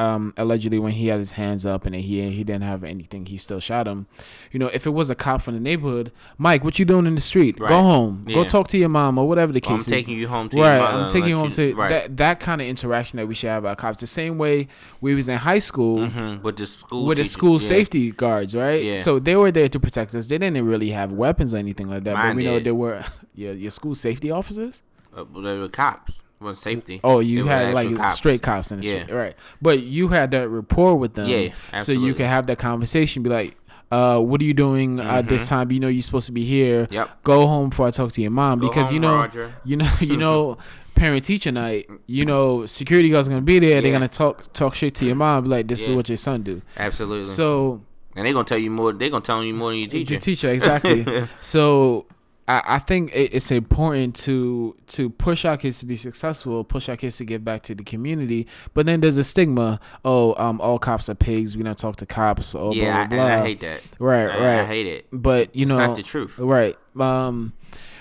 [0.00, 3.36] um allegedly when he had his hands up and he he didn't have anything, he
[3.36, 4.06] still shot him.
[4.52, 7.14] You know, if it was a cop from the neighborhood, Mike, what you doing in
[7.14, 7.58] the street?
[7.58, 7.72] Go Right.
[7.72, 8.24] home.
[8.38, 9.86] Go talk to your mom or whatever the I'm case is.
[9.98, 11.88] taking you home to your Right, mother I'm taking you home to right.
[11.90, 14.00] that that kind of interaction that we should have with our cops.
[14.00, 14.68] The same way
[15.00, 16.42] we was in high school Mhm.
[16.42, 17.68] with the school with the school yeah.
[17.74, 18.82] safety guards, right?
[18.82, 18.94] Yeah.
[18.96, 20.26] So they were there to protect us.
[20.28, 22.14] They didn't really have weapons or anything like that.
[22.14, 22.64] but Mine we know did.
[22.64, 24.82] they were your your school safety officers.
[25.16, 26.14] Uh, they were cops.
[26.40, 27.00] Was safety.
[27.04, 28.14] Oh, you had like cops.
[28.16, 29.02] straight cops in the Yeah.
[29.02, 29.34] street, right?
[29.60, 33.22] But you had that rapport with them, Yeah, so you can have that conversation.
[33.22, 33.56] Be like,
[33.92, 35.70] uh, "What are you doing at this time?
[35.70, 36.84] You know you're supposed to be here.
[36.84, 36.94] Mm-hmm.
[36.94, 37.22] Yep.
[37.24, 39.52] Go home before I talk to your mom Go because you know, Roger.
[39.64, 40.56] you know, you know."
[40.96, 43.80] Parent teacher night, you know, security guards gonna be there.
[43.80, 45.44] They're gonna talk talk shit to your mom.
[45.44, 47.24] Be like, "This is what your son do." Absolutely.
[47.24, 47.80] So
[48.14, 48.92] and they're gonna tell you more.
[48.92, 50.16] They're gonna tell you more than your teacher.
[50.16, 51.06] The teacher, exactly.
[51.40, 52.04] so
[52.50, 56.88] I, I think it, it's important to to push our kids to be successful, push
[56.88, 58.46] our kids to give back to the community.
[58.74, 59.78] But then there's a stigma.
[60.04, 61.56] Oh, um, all cops are pigs.
[61.56, 62.54] We don't talk to cops.
[62.54, 63.34] Oh, yeah, blah blah I, blah.
[63.34, 63.80] and I hate that.
[63.98, 64.60] right, I, right.
[64.60, 65.06] I hate it.
[65.12, 66.38] but you it's know, not the truth.
[66.38, 66.76] right.
[66.98, 67.52] Um,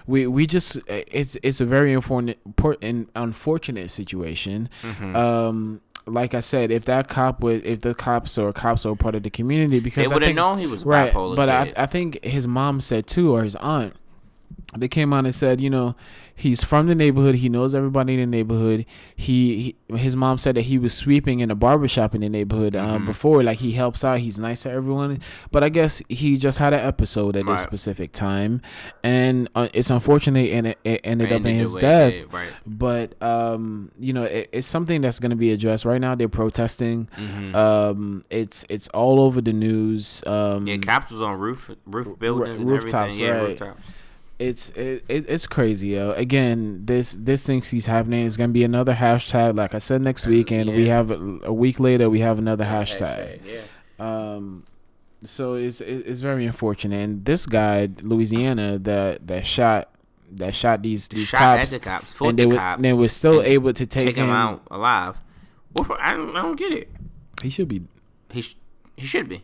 [0.08, 4.70] we we just it's it's a very important important unfortunate situation.
[4.82, 5.16] Mhm.
[5.16, 5.82] Um.
[6.08, 9.22] Like I said, if that cop was, if the cops or cops are part of
[9.22, 11.36] the community, because they would have known he was right bipolar.
[11.36, 11.72] but I.
[11.78, 13.94] I think his mom said too or his aunt
[14.78, 15.96] they came on and said you know
[16.36, 20.56] he's from the neighborhood he knows everybody in the neighborhood he, he his mom said
[20.56, 23.06] that he was sweeping in a barbershop in the neighborhood um, Mhm.
[23.08, 25.20] before like he helps out he's nice to everyone
[25.52, 28.62] but i guess he just had an episode at this specific time
[29.04, 32.50] and uh, it's unfortunate and it, it ended up in his death did, Right.
[32.68, 36.30] but um you know it, it's something that's going to be addressed right now they're
[36.30, 37.56] protesting Mhm.
[37.56, 42.62] um it's it's all over the news um yeah, cops was on roof roof buildings
[42.62, 43.24] and rooftops, everything.
[43.26, 43.48] Yeah, right.
[43.50, 43.82] rooftops.
[44.40, 48.64] It's it, it, it's crazy yo again this this thing keeps happening it's gonna be
[48.64, 52.20] another hashtag like i said next week and we have a, a week later we
[52.22, 53.62] have another hashtag Yeah.
[54.00, 54.64] um
[55.24, 59.90] so it's it's very unfortunate and this guy louisiana that that shot
[60.32, 62.22] that shot these these Shot cops the cops.
[62.22, 62.82] And they the were cops.
[62.82, 65.18] they were still able to take, take him him, out alive.
[65.84, 66.88] For- I don't, I don't get it.
[67.42, 67.82] he should be
[68.32, 68.56] He sh-
[68.96, 69.44] he should be.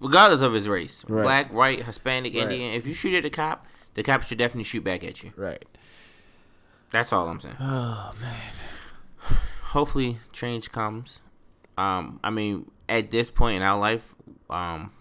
[0.00, 1.22] regardless of his race, Right.
[1.24, 2.44] black, white, Hispanic, Right.
[2.44, 2.72] Indian.
[2.72, 3.66] If you shoot at a cop,
[3.96, 5.32] the cops should definitely shoot back at you.
[5.36, 5.64] Right.
[6.92, 7.56] That's all I'm saying.
[7.60, 8.42] Oh man.
[9.70, 11.20] Hopefully, change comes.
[11.76, 14.14] Um, I mean, at this point in our life,
[14.48, 14.92] um,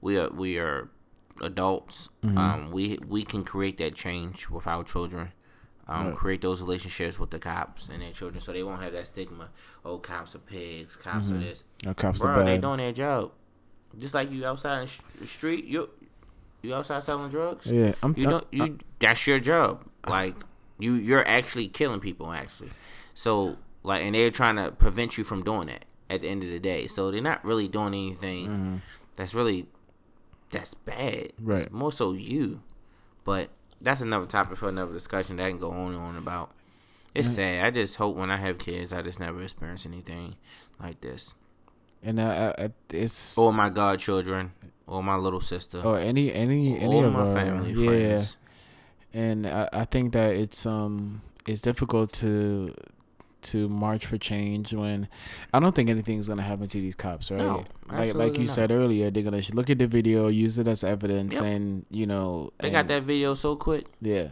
[0.00, 0.88] we are we are
[1.40, 2.08] adults.
[2.24, 2.38] Mm-hmm.
[2.38, 5.32] Um, we we can create that change with our children.
[5.88, 6.16] Um, Right.
[6.16, 9.50] create those relationships with the cops and their children, so they won't have that stigma.
[9.84, 10.96] Oh, cops are pigs.
[10.96, 11.64] Cops are this.
[11.84, 12.46] No cops Bro, are bad.
[12.46, 13.32] they doing their job.
[13.98, 14.88] Just like you outside in
[15.20, 15.90] the street, you
[16.62, 17.66] you outside selling drugs.
[17.70, 18.14] Yeah, I'm.
[18.16, 18.46] You don't.
[18.50, 19.84] You that's your job.
[20.08, 20.34] Like
[20.78, 22.32] you, you're actually killing people.
[22.32, 22.70] Actually,
[23.14, 25.84] so like, and they're trying to prevent you from doing that.
[26.10, 28.82] At the end of the day, so they're not really doing anything
[29.16, 29.66] that's really
[30.50, 31.32] that's bad.
[31.40, 31.60] Right.
[31.62, 32.60] It's more so you,
[33.24, 33.48] but
[33.80, 36.50] that's another topic for another discussion that I can go on and on about.
[37.14, 37.64] It's sad.
[37.64, 40.36] I just hope when I have kids, I just never experience anything
[40.78, 41.32] like this.
[42.02, 44.52] and uh, it's oh my godchildren,
[44.86, 47.86] or my little sister, or any any any of my our family, yeah.
[47.86, 48.36] friends.
[49.14, 52.74] and I, I think that it's um it's difficult to
[53.42, 55.08] to march for change when
[55.52, 57.40] I don't think anything's gonna happen to these cops, right?
[57.40, 58.54] No, like like you not.
[58.54, 61.44] said earlier, they're gonna look at the video, use it as evidence, Yep.
[61.44, 63.86] and you know They got that video so quick.
[64.00, 64.28] yeah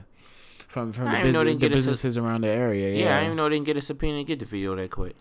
[0.69, 2.95] from from the, didn't know business, they the get us a- businesses around the area.
[2.95, 4.77] Yeah, Yeah, I didn't even know they didn't get a subpoena to get the video
[4.77, 5.17] that quick.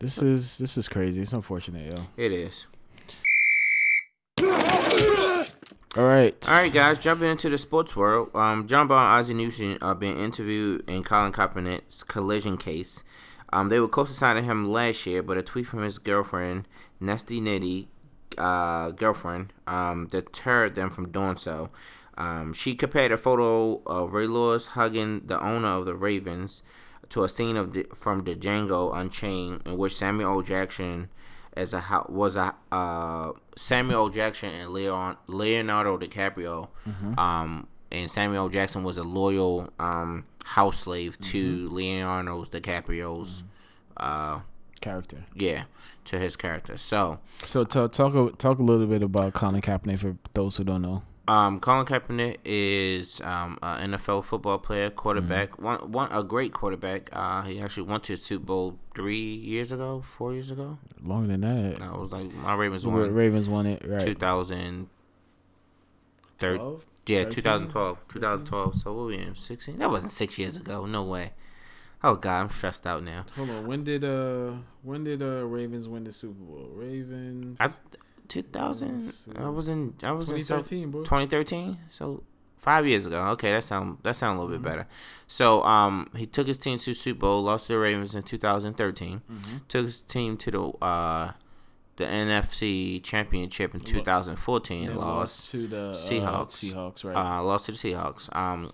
[0.00, 1.22] this is this is crazy.
[1.22, 2.02] It's unfortunate, yo.
[2.16, 2.66] It is.
[5.96, 8.30] All right, All right, guys, jumping into the sports world.
[8.34, 13.02] Um, John Harbaugh and Ozzie Newsome are being interviewed in Colin Kaepernick's collusion case.
[13.52, 16.68] Um, they were close to signing him last year, but a tweet from his girlfriend,
[17.00, 17.86] Nesty Nitty,
[18.36, 21.70] uh, girlfriend, um, deterred them from doing so.
[22.16, 26.62] Um, she compared a photo of Ray Lewis hugging the owner of the Ravens
[27.10, 30.42] to a scene of the, from the Django Unchained, in which Samuel L.
[30.42, 31.08] Jackson
[31.58, 36.68] as a was a uh, Samuel Jackson and Leon, Leonardo DiCaprio.
[37.18, 43.42] Um, and Samuel Jackson was a loyal um, house slave to Leonardo DiCaprio's.
[43.96, 44.40] Uh,
[44.80, 45.24] character.
[45.34, 45.64] yeah,
[46.04, 46.76] to his character.
[46.76, 50.64] So, So talk talk a- talk a little bit about Colin Kaepernick for those who
[50.64, 51.02] don't know.
[51.28, 55.62] Um, Colin Kaepernick is um, an NFL football player, quarterback, Mm-hmm.
[55.64, 57.10] one, one a great quarterback.
[57.12, 60.78] Uh, he actually went to the Super Bowl three years ago, four years ago.
[61.02, 64.00] Longer than that, No, it was like my Ravens Ra- won Ravens won it right.
[64.00, 64.88] 2000.
[66.38, 66.86] 12?
[67.06, 67.30] yeah, 13?
[67.36, 67.98] 2012.
[68.08, 68.76] 2012.
[68.76, 69.34] So what were we in?
[69.34, 69.76] 16?
[69.76, 70.86] That wasn't six years ago.
[70.86, 71.32] No way.
[72.04, 73.26] Oh God, I'm stressed out now.
[73.34, 73.66] Hold on.
[73.66, 76.68] When did uh when did uh Ravens win the Super Bowl?
[76.72, 77.60] Ravens.
[77.60, 77.70] I,
[78.28, 79.12] 2000.
[79.36, 79.94] I was in.
[80.02, 81.02] I was in South- 2013, bro.
[81.02, 81.78] 2013.
[81.88, 82.22] So
[82.56, 83.20] five years ago.
[83.28, 84.86] Okay, that sound that sound a little bit better.
[85.26, 89.22] So um, he took his team to Super Bowl, lost to the Ravens in 2013.
[89.68, 91.32] Took his team to the uh,
[91.96, 94.88] the NFC Championship in 2014.
[94.88, 95.50] And lost.
[95.52, 96.72] to the uh, Seahawks.
[96.72, 97.16] Seahawks, right?
[97.16, 98.34] Uh, lost to the Seahawks.
[98.36, 98.72] Um,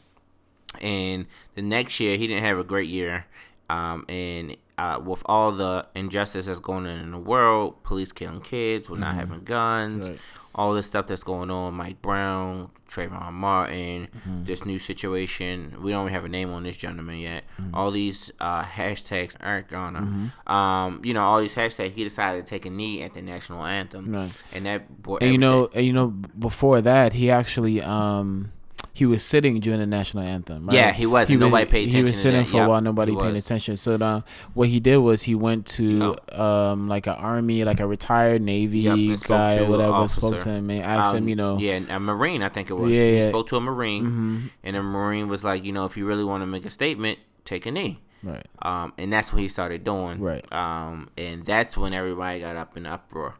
[0.81, 3.27] and the next year he didn't have a great year.
[3.71, 8.41] Um, and uh, with all the injustice that's going on in the world, police killing
[8.41, 10.19] kids, we're not having guns, Right.
[10.55, 14.09] all this stuff that's going on, Mike Brown, Trayvon Martin,
[14.45, 15.77] this new situation.
[15.81, 17.45] We don't even have a name on this gentleman yet.
[17.73, 21.91] All these uh, hashtags aren't gonna, um, you know, all these hashtags.
[21.93, 24.31] He decided to take a knee at the national anthem, Right.
[24.53, 28.53] and that brought and you know, and you know, before that, he actually um
[28.95, 30.67] he was sitting during the national anthem.
[30.67, 30.75] Right?
[30.77, 33.19] Yeah, he was, and nobody paid He was sitting for Yep, a while, nobody he
[33.19, 33.45] paying was.
[33.45, 33.77] attention.
[33.77, 34.21] So uh,
[34.55, 38.79] what he did was he went to um like an army, like a retired Navy
[38.89, 41.81] Yep, guy or a whatever, spoke to him and asked him, Um, you know, yeah,
[41.91, 42.93] a Marine, I think it was.
[42.93, 43.29] Yeah, he yeah.
[43.29, 44.51] spoke to a Marine, Mhm.
[44.63, 47.19] and the Marine was like, you know, if you really want to make a statement,
[47.45, 48.01] take a knee.
[48.23, 50.19] right, Um, and that's what he started doing.
[50.21, 50.45] Right.
[50.53, 53.35] Um, and that's when everybody got up in uproar.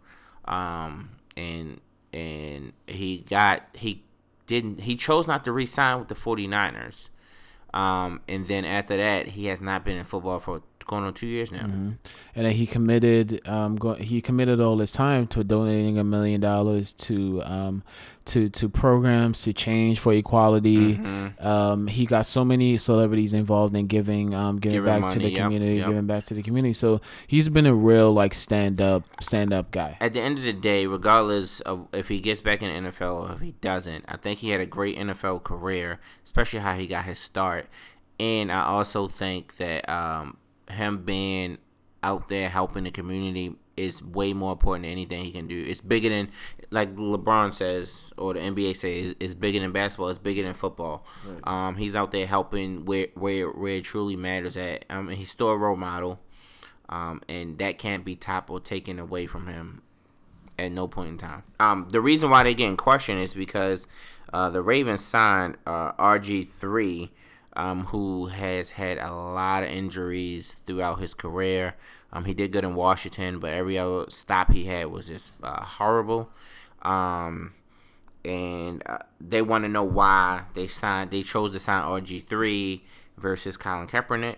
[0.47, 1.81] Um, and
[2.13, 4.03] and he got he
[4.47, 7.09] didn't he chose not to re-sign with the 49ers.
[7.73, 11.27] Um, and then after that, he has not been in football for going on two
[11.27, 11.61] years now.
[11.61, 11.99] and
[12.35, 16.93] then he committed um go, he committed all his time to donating a million dollars
[16.93, 17.83] to um
[18.25, 21.47] to to programs to change for equality Mm-hmm.
[21.47, 25.31] um he got so many celebrities involved in giving um giving, Giving back to the
[25.31, 25.89] yep, community yep.
[25.89, 29.71] giving back to the community so he's been a real like stand up stand up
[29.71, 32.91] guy at the end of the day, regardless of if he gets back in the
[32.91, 36.75] NFL or if he doesn't, I think he had a great NFL career, especially how
[36.75, 37.69] he got his start.
[38.21, 40.37] And I also think that um,
[40.71, 41.59] him being
[42.03, 45.65] out there helping the community is way more important than anything he can do.
[45.67, 46.31] It's bigger than,
[46.71, 50.09] like LeBron says, or the NBA says, it's bigger than basketball.
[50.09, 51.05] It's bigger than football.
[51.45, 54.85] Um, he's out there helping where where where it truly matters at.
[54.89, 56.21] I mean, he's still a role model,
[56.89, 59.83] um, and that can't be topped or taken away from him
[60.59, 61.43] at no point in time.
[61.59, 63.89] Um, the reason why they get in question is because
[64.33, 67.11] uh, the Ravens signed uh, RG three,
[67.57, 71.75] um, who has had a lot of injuries throughout his career.
[72.13, 75.65] Um, he did good in Washington, but every other stop he had was just uh,
[75.65, 76.31] horrible.
[76.83, 77.55] Um,
[78.25, 81.11] and uh, they want to know why they signed.
[81.11, 82.85] They chose to sign RG three
[83.17, 84.37] versus Colin Kaepernick,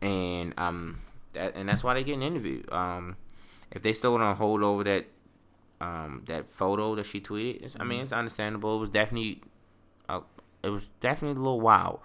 [0.00, 1.00] and um,
[1.34, 2.62] that and that's why they get an interview.
[2.70, 3.16] Um,
[3.70, 5.06] if they still want to hold over that
[5.80, 8.76] um that photo that she tweeted, it's, I mean it's understandable.
[8.76, 9.42] It was definitely,
[10.08, 10.20] uh,
[10.62, 12.00] it was definitely a little wild.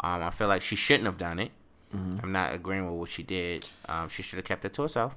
[0.00, 1.50] Um, I feel like she shouldn't have done it.
[2.22, 3.64] I'm not agreeing with what she did.
[3.88, 5.16] Um, she should have kept it to herself,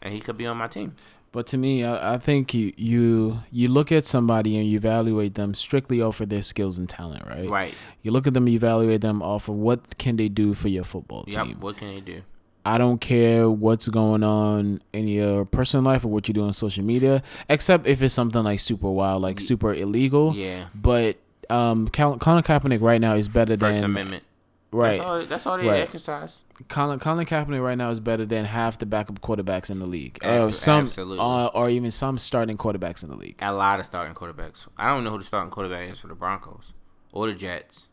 [0.00, 0.94] and he could be on my team.
[1.32, 5.34] But to me, I, I think you, you you look at somebody and you evaluate
[5.34, 7.46] them strictly off of their skills and talent, right?
[7.50, 7.74] Right.
[8.02, 10.84] You look at them, you evaluate them off of what can they do for your
[10.84, 11.44] football Yep.
[11.46, 11.56] team.
[11.60, 12.22] What can they do?
[12.64, 16.54] I don't care what's going on in your personal life or what you do on
[16.54, 20.34] social media, except if it's something like super wild, like super illegal.
[20.34, 20.68] Yeah.
[20.74, 21.18] But
[21.54, 24.24] um, Colin, Colin Kaepernick right now is better First than Amendment.
[24.72, 24.92] right.
[24.92, 25.24] That's all.
[25.26, 25.80] That's all they Right.
[25.80, 26.42] exercise.
[26.68, 30.18] Colin, Colin Kaepernick right now is better than half the backup quarterbacks in the league,
[30.22, 31.18] or Abso- some, absolutely.
[31.18, 33.36] uh, or even some starting quarterbacks in the league.
[33.42, 34.66] A lot of starting quarterbacks.
[34.76, 36.72] I don't know who the starting quarterback is for the Broncos
[37.12, 37.88] or the Jets.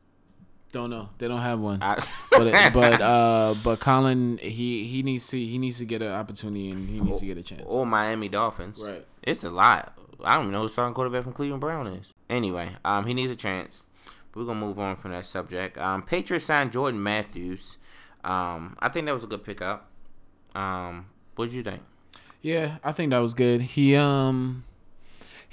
[0.71, 1.09] Don't know.
[1.17, 1.79] They don't have one.
[1.83, 6.11] I, but but uh, but Colin he he needs to he needs to get an
[6.13, 7.63] opportunity and he needs to get a chance.
[7.67, 8.81] or Miami Dolphins.
[8.87, 9.05] Right.
[9.23, 9.97] It's a lot.
[10.23, 12.13] I don't even know who starting quarterback from Cleveland Brown is.
[12.29, 13.85] Anyway, um, he needs a chance.
[14.33, 15.77] We're gonna move on from that subject.
[15.77, 17.77] Um, Patriots signed Jordan Matthews.
[18.23, 19.89] Um, I think that was a good pickup.
[20.55, 21.81] Um, what did you think?
[22.41, 23.61] Yeah, I think that was good.
[23.61, 24.63] He um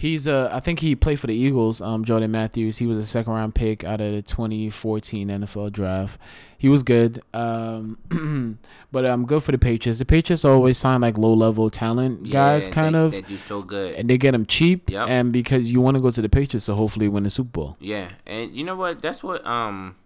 [0.00, 2.78] he's uh I think he played for the Eagles, um Jordan Matthews.
[2.78, 6.20] He was a second round pick out of the 2014 NFL draft.
[6.56, 7.20] He was good.
[7.34, 8.58] Um
[8.92, 9.98] but um good for the Patriots.
[9.98, 13.62] The Patriots always sign like low level talent guys kind they- of They do so
[13.62, 13.94] good.
[13.96, 15.08] and they get them cheap Yep.
[15.08, 17.76] and because you want to go to the Patriots so hopefully win the Super Bowl.
[17.80, 19.02] Yeah, and you know what?
[19.02, 19.96] That's what um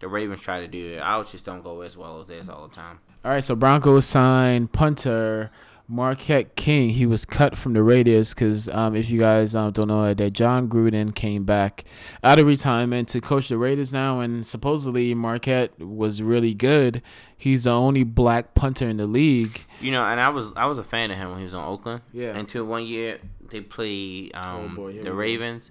[0.00, 0.98] the Ravens try to do.
[1.02, 3.00] Ours just don't go as well as theirs all the time.
[3.24, 5.50] All right, so Broncos signed punter
[5.88, 6.90] Marquette King.
[6.90, 10.30] He was cut from the Raiders because um, if you guys um, don't know that
[10.32, 11.84] Jon Gruden came back
[12.24, 17.02] out of retirement to coach the Raiders now, and supposedly Marquette was really good.
[17.36, 19.64] He's the only black punter in the league.
[19.80, 21.64] You know, and I was I was a fan of him when he was on
[21.66, 22.02] Oakland.
[22.12, 22.36] Yeah.
[22.36, 23.18] Until one year
[23.50, 25.12] they played um, Oh, boy, the.
[25.12, 25.70] Ravens,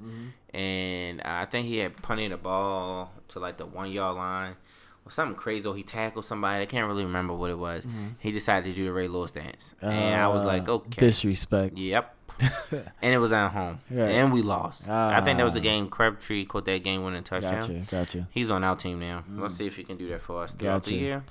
[0.54, 4.56] and uh, I think he had punted the ball to like the one yard line
[5.06, 5.68] or something crazy.
[5.68, 6.62] Or he tackled somebody.
[6.62, 7.88] I can't really remember what it was.
[8.20, 11.78] He decided to do the Ray Lewis dance, and I was like, Uh, okay, disrespect.
[11.78, 12.16] yep.
[13.04, 14.10] and it was at home, Right.
[14.10, 14.90] and we lost.
[14.90, 15.64] I think that was the Ah.
[15.64, 15.90] game.
[15.90, 17.62] Crabtree caught that game winning touchdown.
[17.62, 18.28] Gotcha, gotcha.
[18.32, 19.24] He's on our team now.
[19.36, 21.24] Let's see if he can do that for us throughout the year.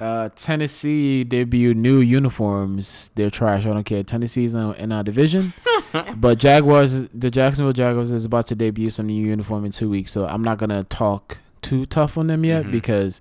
[0.00, 3.10] Uh, Tennessee debut new uniforms.
[3.14, 3.64] They're trash.
[3.64, 4.02] I don't care.
[4.02, 5.52] Tennessee's in, in our division,
[6.16, 10.10] but Jaguars, the Jacksonville Jaguars, is about to debut some new uniform in two weeks.
[10.12, 12.70] So I'm not gonna talk too tough on them yet Mhm.
[12.70, 13.20] because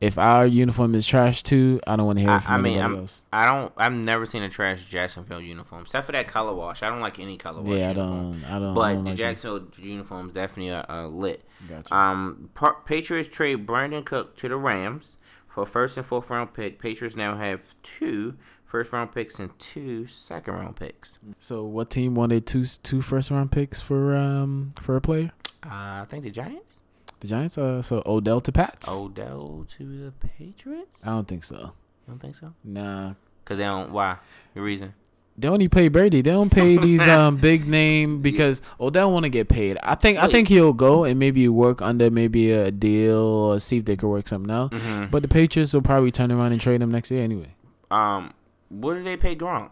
[0.00, 2.58] if our uniform is trash too, I don't want to hear I- it from I
[2.58, 3.22] mean, I'm- else.
[3.32, 3.72] I don't.
[3.76, 6.82] I've never seen a trash Jacksonville uniform except for that color wash.
[6.82, 7.78] I don't like any color wash.
[7.78, 8.42] Yeah, I don't.
[8.48, 8.70] I don't.
[8.70, 11.44] I But don't the like Jacksonville uniforms definitely are, are lit.
[11.68, 11.94] Gotcha.
[11.94, 15.18] Um, Pa- Patriots trade Brandin Cook to the Rams
[15.48, 16.78] for first and fourth round pick.
[16.78, 21.18] Patriots now have two first round picks and two second round picks.
[21.38, 25.30] so what team wanted two two first round picks for um for a player?
[25.64, 25.68] Uh,
[26.02, 26.81] I think the Giants.
[27.22, 27.56] The Giants.
[27.56, 28.88] Uh, so Odell to Pats.
[28.90, 30.98] Odell to the Patriots.
[31.04, 31.56] I don't think so.
[31.56, 31.72] You
[32.08, 32.52] don't think so?
[32.64, 33.14] Nah.
[33.44, 33.92] Cause they don't.
[33.92, 34.16] Why?
[34.54, 34.94] The reason?
[35.38, 36.20] They only pay Brady.
[36.20, 39.78] They don't pay these um big name because Odell want to get paid.
[39.84, 43.78] I think I think he'll go and maybe work under maybe a deal or see
[43.78, 44.72] if they could work something out.
[44.72, 45.06] Mm-hmm.
[45.06, 47.54] But the Patriots will probably turn around and trade him next year anyway.
[47.88, 48.34] Um,
[48.68, 49.70] what did they pay Gronk?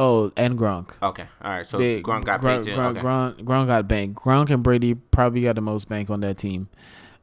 [0.00, 0.94] Oh, and Gronk.
[1.02, 1.66] Okay, all right.
[1.66, 2.78] So They- Gronk got Gronk, paid too.
[2.78, 3.00] Gronk, okay.
[3.00, 4.16] Gronk, Gronk got bank.
[4.16, 6.68] Gronk and Brady probably got the most bank on that team.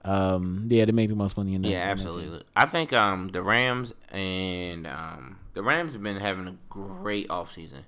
[0.04, 1.70] Um, yeah, they make the most money in that.
[1.70, 2.42] Yeah, in that absolutely.
[2.56, 7.84] I think um the Rams and um the Rams have been having a great offseason.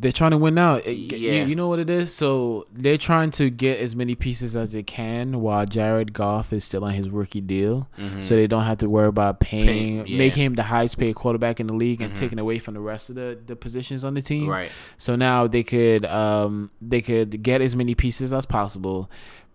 [0.00, 0.76] They're trying to win now.
[0.76, 1.32] It- Yeah.
[1.42, 2.12] You, you know what it is?
[2.14, 6.64] So they're trying to get as many pieces as they can while Jared Goff is
[6.64, 7.86] still on his rookie deal.
[7.98, 8.24] Mhm.
[8.24, 10.02] So they don't have to worry about paying, Paying, yeah.
[10.04, 10.18] Mm-hmm.
[10.18, 13.10] making him the highest paid quarterback in the league and taking away from the rest
[13.10, 14.48] of the, the positions on the team.
[14.48, 14.70] Right.
[14.96, 19.10] So now they could um they could get as many pieces as possible,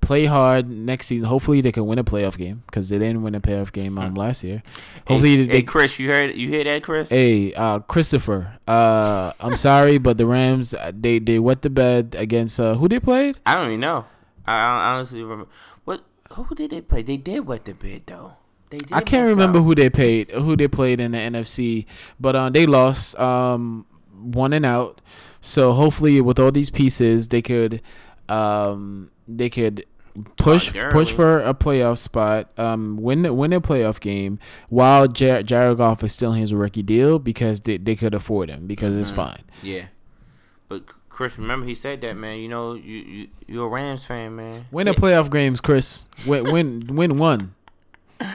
[0.05, 1.27] play hard next season.
[1.27, 4.15] Hopefully they can win a playoff game because they didn't win a playoff game um
[4.15, 4.63] last year.
[5.07, 5.53] Hopefully hey, they.
[5.53, 7.09] hey, Chris, you heard you hear that, Chris?
[7.09, 8.59] Hey, uh, Christopher.
[8.67, 12.87] Uh, I'm sorry, but the Rams uh, they they wet the bed against uh, who
[12.87, 13.37] they played.
[13.45, 14.05] I don't even know.
[14.45, 15.47] I, I honestly remember
[15.83, 16.03] what
[16.33, 17.01] who did they play?
[17.01, 18.33] They did wet the bed though.
[18.69, 19.65] They I can't remember up.
[19.65, 21.85] who they paid, who they played in the NFC,
[22.19, 23.17] but uh, they lost.
[23.19, 23.85] Um,
[24.25, 25.01] one and out.
[25.41, 27.81] So hopefully, with all these pieces, they could,
[28.29, 29.85] um, they could
[30.37, 34.39] push Todd push for a playoff spot, um, win win a playoff game
[34.69, 38.49] while Jar- Jared Goff is still in his rookie deal because they, they could afford
[38.49, 39.15] him because it's Mhm.
[39.15, 39.41] fine.
[39.63, 39.85] Yeah,
[40.69, 42.39] but Chris, remember he said that man.
[42.39, 44.65] You know, you you you're a Rams fan, man.
[44.71, 46.07] Win the playoff games, Chris.
[46.25, 47.53] Win win win one.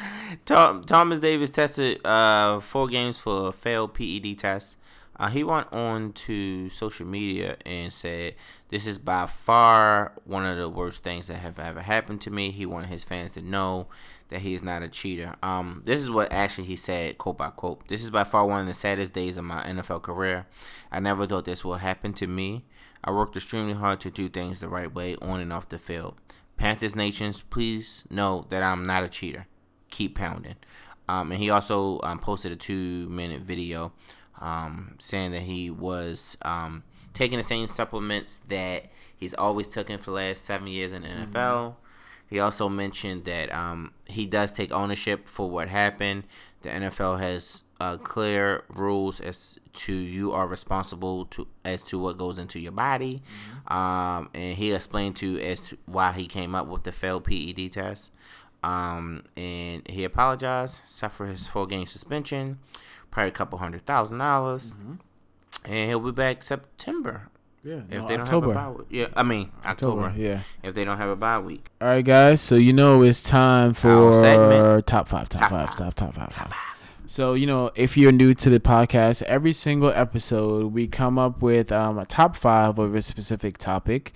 [0.46, 4.76] Tom, Thomas Davis tested uh, four games for a failed PED test.
[5.20, 8.34] Uh, he went on to social media and said,
[8.70, 12.50] "This is by far one of the worst things that have ever happened to me."
[12.50, 13.88] He wanted his fans to know
[14.28, 15.36] that he is not a cheater.
[15.42, 17.86] Um, this is what actually he said, quote by quote.
[17.88, 20.46] This is by far one of the saddest days of my NFL career.
[20.90, 22.64] I never thought this would happen to me.
[23.04, 26.14] I worked extremely hard to do things the right way on and off the field.
[26.56, 29.46] Panthers Nations, please know that I'm not a cheater
[29.90, 30.56] keep pounding.
[31.08, 33.92] Um, and he also um, posted a two minute video
[34.40, 36.82] um, saying that he was um,
[37.14, 38.86] taking the same supplements that
[39.16, 41.74] he's always taken for the last seven years in the NFL.
[42.28, 46.24] He also mentioned that um, he does take ownership for what happened.
[46.62, 52.18] The NFL has uh, clear rules as to you are responsible to as to what
[52.18, 53.22] goes into your body,
[53.66, 57.72] um, and he explained to as to why he came up with the failed PED
[57.72, 58.12] test.
[58.62, 62.58] Um, and he apologized, suffered his four game suspension,
[63.10, 64.74] probably a couple hundred thousand dollars,
[65.64, 67.28] and he'll be back September
[67.64, 68.54] Yeah, if no, they don't October.
[68.54, 68.86] have a bye week.
[68.90, 70.02] Yeah, I mean October.
[70.04, 70.22] October.
[70.22, 70.40] Yeah.
[70.62, 71.68] If they don't have a bye week.
[71.80, 72.40] All right, guys.
[72.40, 75.76] So you know it's time for top five, top Top five, five.
[75.76, 76.52] top top five, five.
[77.06, 81.42] So you know, if you're new to the podcast, every single episode we come up
[81.42, 84.12] with um, a top five of a specific topic,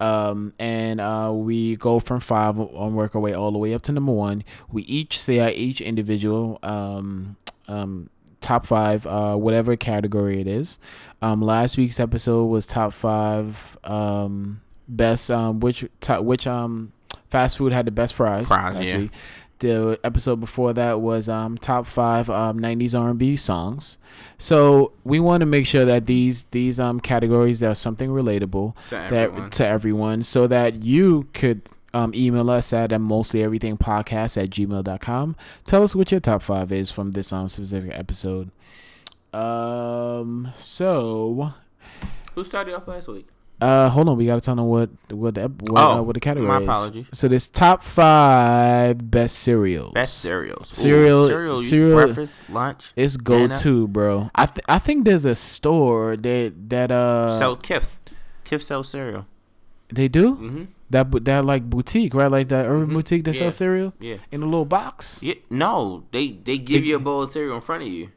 [0.00, 3.82] um, and uh, we go from five and work our way all the way up
[3.82, 4.44] to number one.
[4.72, 7.36] We each say our each individual um,
[7.68, 8.08] um,
[8.40, 10.78] top five, uh, whatever category it is.
[11.22, 16.92] Um, last week's episode was top five um, best um, which top, which um
[17.28, 18.98] fast food had the best fries, Fries, last yeah.
[18.98, 19.10] week.
[19.60, 23.98] The episode before that was um, top five um, '90s R&B songs.
[24.38, 28.94] So we want to make sure that these these um categories are something relatable To
[29.10, 31.62] that to everyone, so that you could
[31.94, 35.36] um, email us at um, mostly everything podcast at gmail.com.
[35.64, 38.50] Tell us what your top five is from this um specific episode.
[39.32, 40.52] Um.
[40.56, 41.52] So,
[42.34, 43.26] Who started off last week?
[43.60, 44.16] uh, hold on.
[44.16, 46.62] We gotta tell them what what the what, Oh, uh, what the category my is.
[46.68, 47.06] apologies.
[47.12, 49.92] So this top five best cereals.
[49.94, 50.70] Best cereals.
[50.70, 52.92] Ooh, Cereal- cereal, cereal- breakfast, lunch.
[52.96, 54.30] It's go to, bro.
[54.34, 57.98] I th- I think there's a store that that uh Sell Kith.
[58.44, 59.26] Kith sells cereal.
[59.92, 60.64] they do Mm-hmm.
[60.90, 62.94] That that like boutique right like that urban Mhm.
[62.94, 63.38] boutique that Yeah.
[63.40, 64.16] sells cereal Yeah.
[64.32, 65.22] in a little box.
[65.22, 65.34] Yeah.
[65.50, 68.08] No, they they give They- you a bowl of cereal in front of you.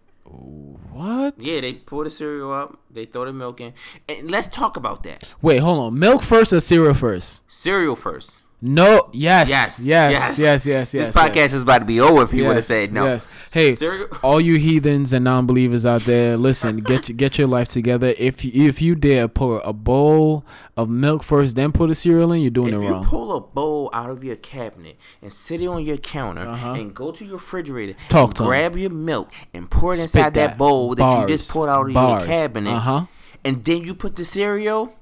[0.92, 1.36] What?
[1.40, 2.78] Yeah, they pour the cereal up.
[2.90, 3.74] They throw the milk in.
[4.08, 5.30] And let's talk about that.
[5.42, 6.00] Wait, hold on.
[6.00, 7.44] Milk first or cereal first?
[7.52, 8.44] Cereal first.
[8.64, 9.10] No.
[9.12, 9.50] Yes.
[9.50, 10.12] Yes, Yes.
[10.14, 10.38] yes.
[10.38, 10.66] Yes.
[10.68, 10.94] Yes.
[10.94, 11.08] Yes.
[11.08, 11.54] this podcast yes.
[11.54, 13.06] is about to be over if he would have Yes, said no.
[13.06, 13.28] yes.
[13.52, 14.08] Hey, cereal.
[14.22, 18.14] all you heathens and non-believers out there, listen, get your- get your life together.
[18.20, 20.46] If you, if you dare pour a bowl
[20.78, 23.06] of milk first, then put a cereal in, you're doing If it you wrong.
[23.06, 26.74] pull a bowl out of your cabinet and sit it on your counter Uh-huh.
[26.74, 30.34] and go to your refrigerator Talk to grab your milk and pour it Spit inside
[30.36, 31.54] that, bowl that you just Bars.
[31.56, 32.24] poured out of Bars.
[32.28, 33.06] your cabinet, Uh-huh.
[33.44, 34.94] and then you put the cereal,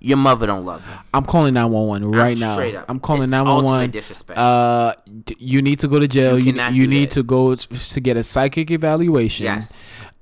[0.00, 0.92] your mother don't love you.
[1.14, 2.54] I'm calling 911 right now.
[2.54, 2.86] straight up.
[2.88, 3.90] I'm calling It's 911.
[3.90, 4.38] disrespect.
[4.38, 4.94] Uh,
[5.38, 6.38] you need to go to jail.
[6.38, 9.44] You You you need to go to get a psychic evaluation.
[9.44, 9.72] Yes.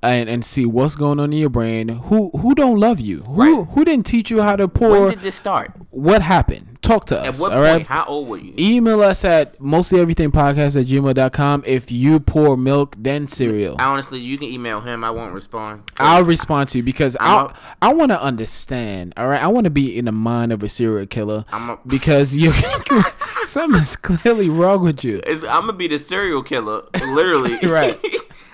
[0.01, 1.89] And, and see what's going on in your brain.
[1.89, 3.23] Who who don't love you?
[3.23, 3.67] Who Right.
[3.71, 4.91] who didn't teach you how to pour?
[5.01, 5.73] when did this start?
[5.89, 6.77] What happened?
[6.81, 7.41] Talk to At us.
[7.41, 7.71] what all point?
[7.79, 7.85] right.
[7.85, 8.53] How old were you?
[8.57, 13.75] Email us at mostly everything podcast at gmail.com if you pour milk then cereal.
[13.77, 15.03] Honestly, you can email him.
[15.03, 15.83] I won't respond.
[15.99, 19.13] I'll respond to you because I'm I a- I want to understand.
[19.17, 21.79] All right, I want to be in the mind of a serial killer I'm a-
[21.85, 22.53] because you
[23.43, 25.21] something's clearly wrong with you.
[25.27, 26.83] I'm gonna be the serial killer,
[27.13, 27.57] literally.
[27.69, 27.99] Right.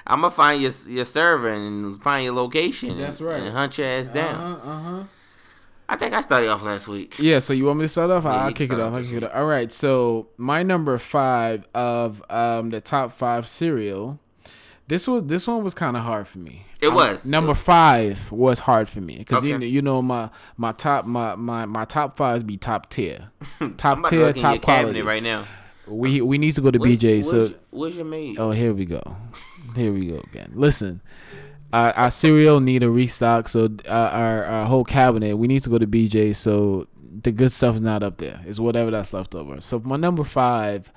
[0.07, 2.97] I'm gonna find your your server and find your location.
[2.99, 3.41] That's and, right.
[3.41, 4.55] And hunt your ass down.
[4.59, 5.03] Uh huh.
[5.87, 7.15] I think I started off last week.
[7.19, 8.23] Yeah, so you want me to start off?
[8.23, 8.93] Yeah, I'll kick it off.
[8.95, 9.31] I'll kick it off.
[9.35, 14.19] All right, so my number five of um the top five cereal.
[14.87, 16.65] This was this one was kind of hard for me.
[16.81, 17.25] It was.
[17.25, 19.65] number five was hard for me because you Okay.
[19.65, 23.29] know you know my my top my my my top fives be top tier,
[23.77, 25.01] top tier, look in your top quality.
[25.01, 25.47] right now.
[25.87, 27.23] We we need to go to What- BJ.
[27.23, 28.37] So what's your maid?
[28.39, 29.01] oh here we go,
[29.75, 30.51] here we go again.
[30.55, 31.01] Listen,
[31.73, 33.47] our, our cereal need a restock.
[33.47, 36.35] So our our whole cabinet we need to go to BJ.
[36.35, 36.87] So
[37.23, 38.41] the good stuff is not up there.
[38.45, 39.61] It's whatever that's left over.
[39.61, 40.91] So my number five,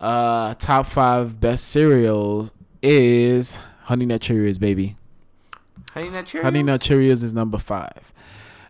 [0.00, 2.50] uh, top five best cereals
[2.82, 4.96] is Honey Nut Cheerios, baby.
[5.92, 6.42] Honey Nut Cheerios.
[6.42, 8.12] Honey Nut Cheerios is number five.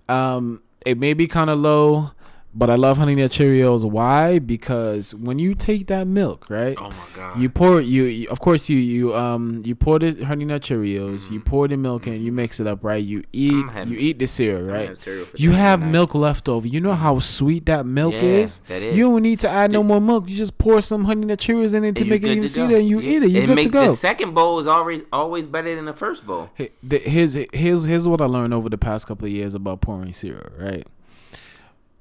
[0.09, 2.11] Um, it may be kind of low,
[2.55, 3.85] but I love Honey Nut Cheerios.
[3.85, 4.39] Why?
[4.39, 6.77] Because when you take that milk, right?
[6.79, 7.39] Oh my god.
[7.39, 11.31] You pour you, you of course you you um you pour the honey nut Cheerios,
[11.31, 13.03] you pour the milk in, you mix it up, right?
[13.03, 13.69] You eat Mm-hmm.
[13.69, 14.81] having- you eat the cereal, right?
[14.83, 15.93] having cereal You have tonight.
[15.93, 16.67] milk left over.
[16.67, 18.61] You know how sweet that milk Yeah, is?
[18.69, 18.97] that is.
[18.97, 20.29] You don't need to add no more milk.
[20.29, 22.89] You just pour some honey nut Cheerios in it to make it even sweeter and
[22.89, 23.11] you Yeah.
[23.19, 23.31] eat it.
[23.31, 23.91] You're And good make to go.
[23.91, 26.51] The second bowl is always always better than the first bowl.
[26.55, 30.47] Here's here's here's what I learned over the past couple of years about pouring cereal.
[30.59, 30.87] Right,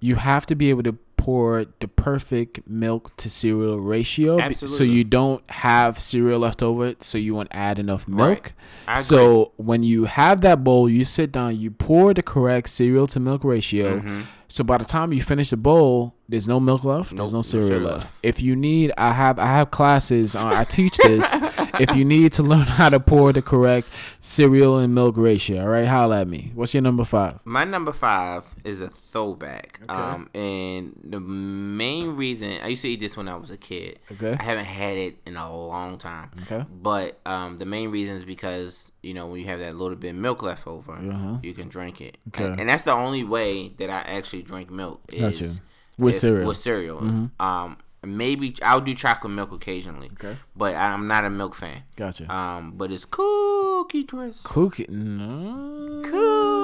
[0.04, 5.06] you have to be able to pour the perfect milk to cereal ratio, so you
[5.06, 6.94] don't have cereal left over.
[7.00, 8.52] So you won't add enough milk.
[8.86, 9.02] Agree.
[9.02, 13.22] So when you have that bowl, you sit down, you pour the correct cereal to
[13.22, 14.00] milk ratio.
[14.00, 14.22] Mm-hmm.
[14.48, 17.12] So by the time you finish the bowl, there's no milk left.
[17.12, 17.96] Nope, there's no no cereal left.
[17.98, 18.14] left.
[18.24, 20.36] If you need, I have I have classes.
[20.36, 21.42] Uh, I teach this.
[21.80, 23.88] if you need to learn how to pour the correct
[24.20, 26.52] cereal and milk ratio, all right, holla at me.
[26.56, 27.40] What's your number five?
[27.44, 29.82] My number five is a throwback.
[29.84, 29.94] Okay.
[29.94, 34.00] Um, and the main reason I used to eat this when I was a kid.
[34.14, 34.38] Okay.
[34.40, 36.32] I haven't had it in a long time.
[36.44, 36.66] Okay.
[36.70, 40.12] But um, the main reason is because you know when you have that little bit
[40.12, 41.38] of milk left over, Uh-huh.
[41.44, 42.18] you can drink it.
[42.30, 42.46] Okay.
[42.46, 45.54] And, and that's the only way that I actually drink milk is Gotcha.
[45.98, 46.40] With if- cereal.
[46.40, 46.48] Mm-hmm.
[46.48, 47.30] With cereal.
[47.40, 50.10] Um, maybe I'll do chocolate milk occasionally.
[50.14, 50.38] Okay.
[50.56, 51.84] But I'm not a milk fan.
[51.96, 52.34] Gotcha.
[52.34, 54.46] Um, but it's Cookie Crisp.
[54.46, 54.88] Cookie?
[54.90, 56.02] No.
[56.04, 56.63] Cookie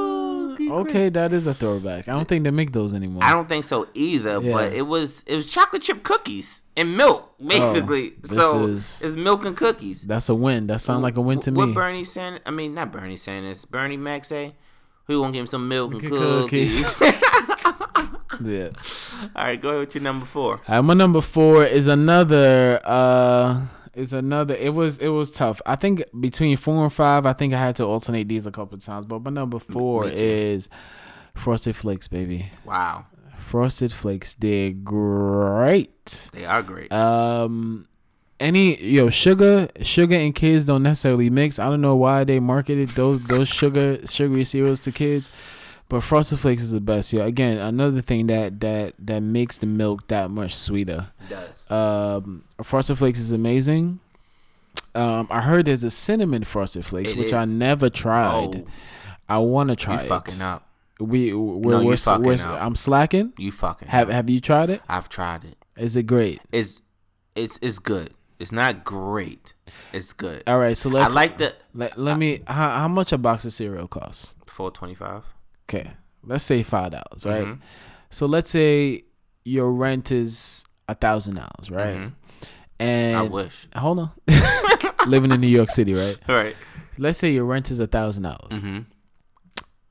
[0.67, 1.13] Okay, Crisp.
[1.13, 2.07] that is a throwback.
[2.07, 3.23] I don't think they make those anymore.
[3.23, 4.51] I don't think so either, Yeah.
[4.51, 8.13] but it was it was chocolate chip cookies and milk basically.
[8.31, 10.01] Oh, so is- it's milk and cookies.
[10.03, 10.67] That's a win.
[10.67, 11.71] That sounds like a win to what me.
[11.71, 12.41] What Bernie Sanders?
[12.45, 13.65] I mean, not Bernie Sanders.
[13.65, 14.55] Bernie Mac say,
[15.07, 16.95] "We gonna give him some milk and Cookies.
[16.95, 17.01] cookies."
[18.41, 18.69] Yeah.
[19.35, 20.61] All right, go ahead with your number four.
[20.65, 22.79] Uh, my number four is another.
[22.85, 23.61] Uh,
[23.99, 24.55] is another.
[24.55, 25.61] It was it was tough.
[25.65, 28.75] I think between four and five, I think I had to alternate these a couple
[28.75, 29.05] of times.
[29.05, 30.69] But my number four is
[31.35, 32.51] Frosted Flakes, baby.
[32.65, 33.05] Wow,
[33.37, 36.29] Frosted Flakes, they're great.
[36.33, 36.91] they are great.
[36.91, 37.87] Um,
[38.39, 41.59] any yo sugar, sugar and kids don't necessarily mix.
[41.59, 45.29] I don't know why they marketed those those sugar sugary cereals to kids,
[45.89, 47.11] but Frosted Flakes is the best.
[47.11, 51.09] Yeah, again, another thing that that that makes the milk that much sweeter.
[51.21, 51.69] it does.
[51.69, 53.99] Um, Frosted Flakes is amazing.
[54.95, 58.55] Um, I heard there's a cinnamon Frosted Flakes, It which I never tried.
[58.55, 58.65] Oh,
[59.27, 60.07] I want to you try it.
[60.07, 60.67] fucking up.
[60.99, 62.61] We we're, No, we're, fucking we're up.
[62.61, 63.33] I'm slacking.
[63.37, 64.13] You fucking Have up.
[64.13, 64.81] Have you tried it?
[64.89, 65.57] I've tried it.
[65.77, 66.41] Is it great?
[66.51, 66.81] It's
[67.35, 68.13] it's it's good.
[68.37, 69.53] It's not great.
[69.93, 70.43] It's good.
[70.47, 72.41] All right, so let's I like the let, let me.
[72.47, 74.35] How, how much a box of cereal costs?
[74.47, 75.23] four twenty five.
[75.69, 75.91] Okay,
[76.23, 77.45] let's say five dollars, right?
[77.45, 77.59] Mhm.
[78.09, 79.03] So let's say
[79.45, 81.95] your rent is a thousand dollars, right?
[81.97, 82.13] Mhm.
[82.79, 83.67] And I wish.
[83.75, 84.11] hold on,
[85.07, 86.17] living in New York City, right?
[86.27, 86.55] All right.
[86.97, 88.63] Let's say your rent is a thousand dollars.
[88.63, 88.79] Mm-hmm.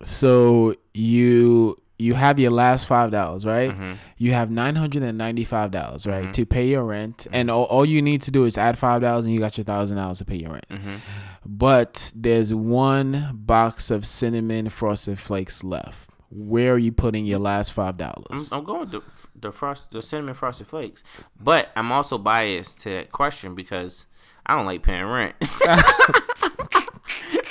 [0.02, 3.70] So you you have your last five dollars, right?
[3.76, 3.96] Mhm.
[4.16, 6.32] You have nine hundred and ninety five dollars, right, Mhm.
[6.32, 9.24] to pay your rent, and all, all you need to do is add five dollars,
[9.24, 10.68] and you got your thousand dollars to pay your rent.
[10.70, 10.96] Mm-hmm.
[11.44, 16.10] But there's one box of cinnamon frosted flakes left.
[16.30, 18.52] Where are you putting your last five I'm, dollars?
[18.52, 19.02] I'm going with the
[19.40, 21.02] the frost the cinnamon frosted flakes,
[21.40, 24.06] but I'm also biased to that question because
[24.46, 25.34] I don't like paying rent.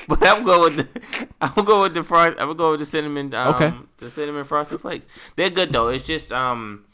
[0.19, 2.37] but I'm going with the I'm gonna with the frost.
[2.39, 3.33] I'm gonna with the cinnamon.
[3.33, 3.73] Um, Okay.
[3.97, 5.07] The cinnamon frosted flakes.
[5.35, 5.89] They're good though.
[5.89, 6.85] It's just um,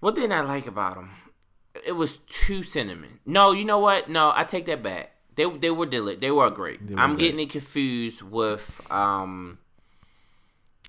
[0.00, 1.10] what did I like about them?
[1.86, 3.20] It was too cinnamon.
[3.26, 4.08] No, you know what?
[4.08, 5.10] No, I take that back.
[5.34, 6.80] They they were deli- They were great.
[6.88, 7.20] were I'm great.
[7.20, 9.58] getting it confused with um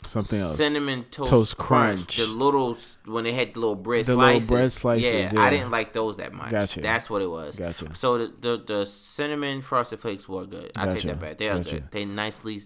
[0.06, 0.58] Something else.
[0.58, 2.00] cinnamon toast, Toast crunch.
[2.00, 2.18] crunch.
[2.18, 5.42] The little when they had the little bread The little bread slices, Yeah, yeah.
[5.42, 6.52] I didn't like those that much.
[6.52, 6.82] Gotcha.
[6.82, 7.58] That's what it was.
[7.58, 7.96] Gotcha.
[7.96, 10.72] So the the, the cinnamon frosted flakes were good.
[10.76, 11.38] I take that back.
[11.38, 11.76] They are Gotcha.
[11.76, 11.92] good.
[11.92, 12.60] They nicely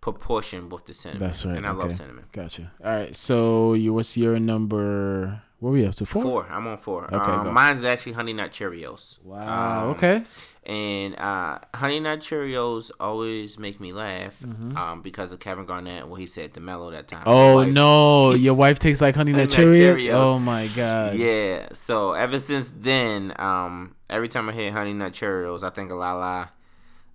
[0.00, 1.26] proportioned with the cinnamon.
[1.26, 1.56] That's right.
[1.56, 1.78] And I okay.
[1.80, 2.24] love cinnamon.
[2.32, 2.72] Gotcha.
[2.84, 3.14] All right.
[3.16, 5.42] So you what's your number?
[5.60, 6.06] What were we up to?
[6.06, 6.22] Four.
[6.22, 6.46] Four.
[6.48, 7.12] I'm on four.
[7.12, 9.18] Okay, um, mine's actually honey nut Cheerios.
[9.22, 9.86] Wow.
[9.86, 10.22] Um, okay.
[10.68, 14.76] And uh, honey nut Cheerios always make me laugh Mm-hmm.
[14.76, 16.06] um, because of Kevin Garnett.
[16.06, 17.22] What he said to Melo that time.
[17.24, 19.96] Oh no, your wife tastes like honey nut Cheerios.
[19.96, 20.12] Cheerios.
[20.12, 21.14] Oh my god.
[21.16, 21.68] Yeah.
[21.72, 25.96] So ever since then, um, every time I hear Honey Nut Cheerios, I think of
[25.98, 26.50] Lala.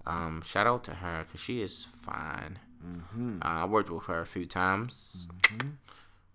[0.07, 2.57] Um, shout out to her because she is fine.
[2.85, 3.37] Mm-hmm.
[3.41, 5.27] Uh, I worked with her a few times.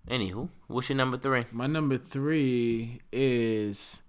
[0.09, 1.45] Anywho, what's your number three?
[1.53, 4.03] My number three is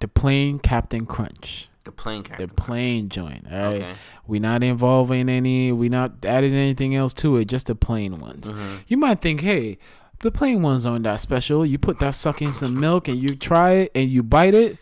[0.00, 1.68] the plain Captain Crunch.
[1.84, 2.54] The plain The character.
[2.54, 3.46] plain joint.
[3.50, 3.82] All right.
[3.82, 3.94] Okay.
[4.26, 5.72] We not involving any.
[5.72, 7.46] We're not adding anything else to it.
[7.46, 8.52] Just the plain ones.
[8.52, 8.76] Mm-hmm.
[8.86, 9.78] You might think, hey,
[10.20, 11.66] the plain ones aren't that special.
[11.66, 14.78] You put that suck in some milk and you try it and you bite it.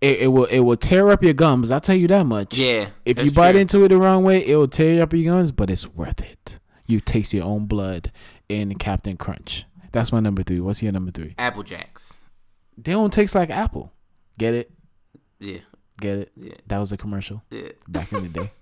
[0.00, 1.70] it, it will it will tear up your gums.
[1.70, 2.58] I'll tell you that much.
[2.58, 3.60] Yeah, If you bite true.
[3.60, 6.58] into it the wrong way, it will tear up your gums, but it's worth it.
[6.86, 8.10] You taste your own blood
[8.48, 9.66] in Captain Crunch.
[9.92, 10.58] That's my number three.
[10.58, 11.34] What's your number three?
[11.38, 12.18] Apple Jacks.
[12.76, 13.92] They don't taste like apple.
[14.38, 14.70] Get it?
[15.38, 15.58] Yeah,
[16.00, 16.32] Get it?
[16.36, 17.68] yeah, That was a commercial yeah.
[17.88, 18.50] back in the day.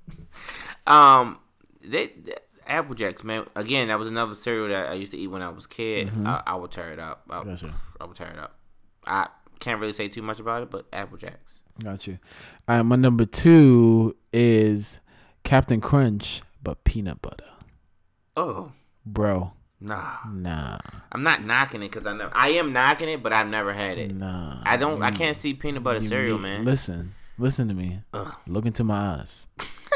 [0.87, 1.39] Um,
[1.83, 2.35] they, they
[2.67, 3.45] Apple Jacks, man.
[3.55, 6.09] Again, that was another cereal that I used to eat when I was kid.
[6.09, 6.27] Mm-hmm.
[6.27, 7.25] I, I would tear it up.
[7.29, 7.75] I, Gotcha.
[8.01, 8.57] I would tear it up.
[9.07, 9.29] I
[9.59, 11.61] can't really say too much about it, but Apple Jacks.
[11.83, 12.19] Gotcha.
[12.69, 14.99] All right, my number two is
[15.45, 17.45] Captain Crunch, but peanut butter.
[18.37, 18.73] Oh,
[19.05, 20.17] Bro, nah.
[20.31, 20.79] nah,
[21.13, 22.31] I'm not knocking it because I never.
[22.35, 24.15] I am knocking it, but I've never had it.
[24.15, 24.63] nah.
[24.65, 25.03] I don't.
[25.03, 26.65] I can't see peanut butter cereal, need- man.
[26.65, 28.01] Listen, listen to me.
[28.13, 28.35] Ugh.
[28.47, 29.49] Look into my eyes.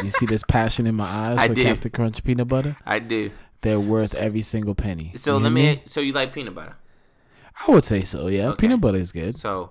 [0.02, 1.62] You see this passion in my eyes I for do.
[1.62, 2.76] Captain Crunch peanut butter?
[2.86, 3.30] I do.
[3.60, 5.12] They're worth every single penny.
[5.16, 5.82] So You let hear me.
[5.86, 6.76] So you like peanut butter?
[7.66, 8.26] I would say so.
[8.28, 8.62] Yeah, Okay.
[8.62, 9.36] peanut butter is good.
[9.36, 9.70] So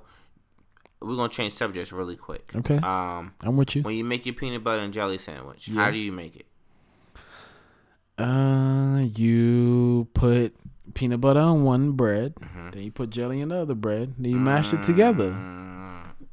[1.02, 2.50] we're gonna change subjects really quick.
[2.56, 3.82] Okay, Um, I'm with you.
[3.82, 6.46] when you make your peanut butter and jelly sandwich, how do you make it?
[8.18, 10.56] Uh, you put
[10.94, 12.70] peanut butter on one bread, Mm-hmm.
[12.72, 15.32] then you put jelly on the other bread, then you mash it together.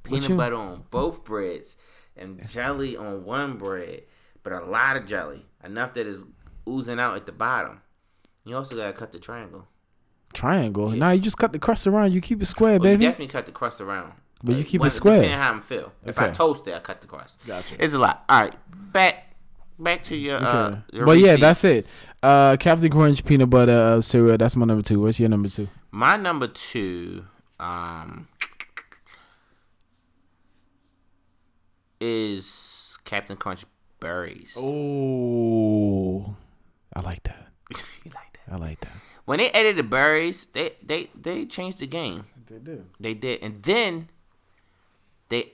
[0.08, 1.76] Peanut you- butter on both breads
[2.16, 4.02] and jelly on one bread,
[4.42, 6.24] but a lot of jelly, enough that is
[6.68, 7.80] oozing out at the bottom.
[8.44, 9.66] You also gotta cut the triangle.
[10.32, 10.90] Triangle.
[10.90, 12.12] Now you just cut the crust around.
[12.12, 13.04] You keep it square, Well, you baby.
[13.06, 14.12] definitely cut the crust around.
[14.42, 15.22] But you keep it square.
[15.22, 15.92] Depending how I'm feel.
[16.04, 17.38] If I toast it, I cut the crust.
[17.46, 17.74] Gotcha.
[17.82, 18.24] It's a lot.
[18.28, 18.54] All right,
[18.92, 19.34] back
[19.78, 20.36] back to your.
[20.36, 20.80] Uh, Okay.
[20.92, 21.90] your but yeah, that's it.
[22.22, 24.36] Uh, Captain Crunch peanut butter uh, cereal.
[24.36, 25.00] That's my number two.
[25.00, 25.66] What's your number two?
[25.90, 27.24] My number two,
[27.58, 28.28] um,
[32.00, 33.64] is Captain Crunch
[34.00, 34.56] berries.
[34.58, 36.34] Oh,
[36.94, 37.48] I like that.
[38.04, 38.52] you like that?
[38.52, 38.92] I like that.
[39.24, 42.24] When they added the berries, they they they changed the game.
[42.46, 42.84] They do.
[42.98, 44.08] They did, and then
[45.28, 45.52] they,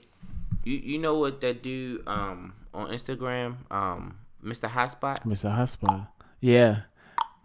[0.63, 4.69] you you know what that dude um on Instagram um Mr.
[4.69, 5.23] Hotspot.
[5.25, 5.51] Mr.
[5.51, 6.07] Hotspot.
[6.39, 6.81] Yeah.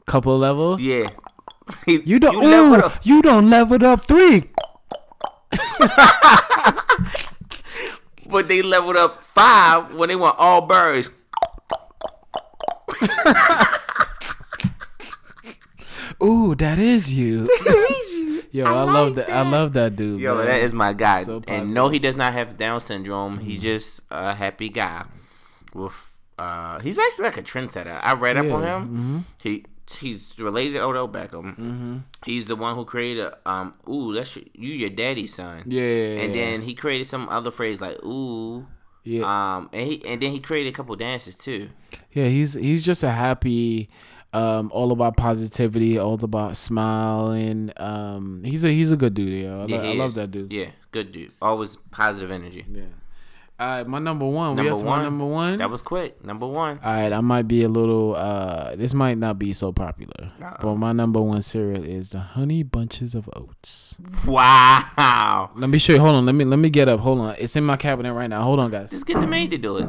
[0.06, 0.80] Couple of levels.
[0.80, 1.06] Yeah,
[1.86, 2.32] You don't.
[2.34, 3.06] You leveled ooh, up.
[3.06, 4.50] you don't leveled up three.
[8.50, 11.10] but they leveled up five when they went all birds.
[16.22, 17.48] Ooh, that is you.
[18.52, 19.30] Yo, I, love that.
[19.30, 20.20] I love that dude.
[20.20, 20.46] Yo, man.
[20.46, 21.22] that is my guy.
[21.22, 23.38] So and no, he does not have Down syndrome.
[23.38, 25.04] He's just a happy guy.
[25.72, 25.92] With
[26.36, 28.00] uh, he's actually like a trendsetter.
[28.02, 28.74] I read up He on is.
[28.76, 29.26] him.
[29.40, 29.64] He
[29.96, 31.56] he's related to Odell Beckham.
[31.56, 31.96] Mm-hmm.
[32.24, 33.74] He's the one who created um.
[33.88, 35.64] Ooh, that's your, you your daddy's son.
[35.66, 35.82] Yeah.
[36.22, 38.66] And then he created some other phrase like ooh.
[39.04, 39.22] yeah,
[39.56, 41.70] Um, and he and then he created a couple dances too.
[42.12, 42.26] yeah.
[42.26, 43.88] He's he's just a happy,
[44.32, 47.72] um, all about positivity, all about smiling.
[47.76, 49.42] Um, he's a he's a good dude.
[49.44, 49.62] Yo.
[49.62, 50.52] I, Yeah, I love that dude.
[50.52, 51.32] Yeah, good dude.
[51.40, 52.64] Always positive energy.
[52.70, 52.84] Yeah.
[53.60, 54.52] All right, my number one.
[54.52, 54.98] we Number up to one.
[55.00, 55.58] my number one.
[55.58, 56.24] That was quick.
[56.24, 56.80] Number one.
[56.82, 58.14] All right, I might be a little.
[58.16, 60.32] uh This might not be so popular,
[60.62, 63.98] but my number one cereal is the Honey Bunches of Oats.
[64.26, 65.50] Wow.
[65.54, 66.00] Let me show you.
[66.00, 66.24] Hold on.
[66.24, 67.00] Let me let me get up.
[67.00, 67.34] Hold on.
[67.38, 68.40] It's in my cabinet right now.
[68.42, 68.90] Hold on, guys.
[68.92, 69.88] Just get the maid to do it.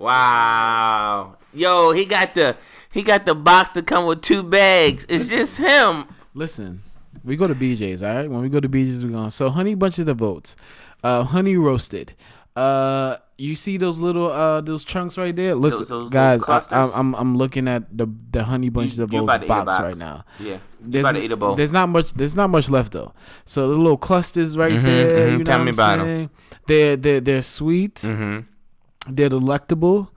[0.00, 1.36] Wow.
[1.52, 2.56] Yo, he got the
[2.92, 5.06] he got the box to come with two bags.
[5.08, 6.06] It's just him.
[6.34, 6.80] Listen,
[7.24, 8.02] we go to BJ's.
[8.02, 8.30] All right.
[8.30, 9.30] When we go to BJ's, we're going.
[9.30, 10.56] So Honey Bunches of Oats,
[11.02, 12.14] uh, honey roasted.
[12.56, 15.54] Uh, you see those little uh those chunks right there?
[15.54, 19.12] Listen, Those- those guys, I, I'm, I'm I'm looking at the the Honey Bunches of
[19.12, 19.80] You Oats about to eat a box, box.
[19.82, 20.24] right now.
[20.38, 20.54] Yeah.
[20.54, 21.54] You There's, about to eat a bowl.
[21.54, 22.12] there's not much.
[22.12, 23.14] There's not much left though.
[23.46, 25.28] So the little clusters right Mhm, there.
[25.28, 25.32] mhm.
[25.32, 26.04] You know Tell what me I'm about 'em.
[26.04, 26.30] saying?
[26.66, 27.94] They're they're they're sweet.
[27.96, 29.14] Mm-hmm.
[29.14, 30.10] They're delectable.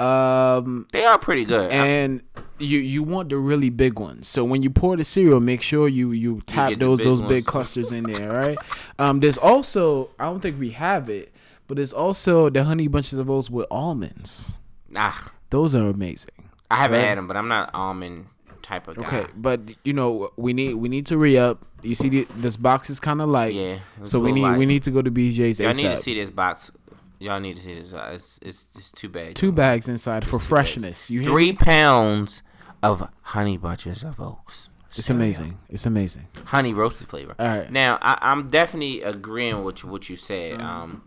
[0.00, 1.70] Um, They are pretty good.
[1.70, 2.22] and
[2.58, 4.28] you you want the really big ones.
[4.28, 7.20] So when you pour the cereal, make sure you you tap the those big those
[7.20, 7.28] ones.
[7.32, 8.30] big clusters in there.
[8.32, 8.58] right?
[9.00, 11.32] Um, there's also I don't think we have it,
[11.68, 14.58] but there's also the honey bunches of oats with almonds.
[14.90, 15.12] nah,
[15.50, 16.34] Those are amazing.
[16.70, 17.06] I haven't Right.
[17.06, 18.26] had them, but I'm not an almond
[18.62, 19.06] type of guy.
[19.06, 21.64] Okay, but you know we need we need to re up.
[21.82, 23.54] You see the, this box is kind of light.
[23.54, 23.78] Yeah.
[24.02, 24.58] So we need light.
[24.58, 26.72] we need to go to BJ's Y'all need to see this box.
[27.20, 27.92] Y'all need to see this.
[27.92, 29.34] Uh, It's it's it's too bad.
[29.34, 30.48] Two bags inside for two bags.
[30.48, 31.10] freshness.
[31.10, 31.56] You hear Three me?
[31.56, 32.42] pounds
[32.82, 34.68] of honey bunches of oats.
[34.90, 35.22] It's Cereal.
[35.24, 35.58] amazing.
[35.68, 36.28] It's amazing.
[36.46, 37.34] honey roasted flavor.
[37.38, 37.70] All right.
[37.70, 40.60] Now I, I'm definitely agreeing with what you said.
[40.62, 41.02] Um,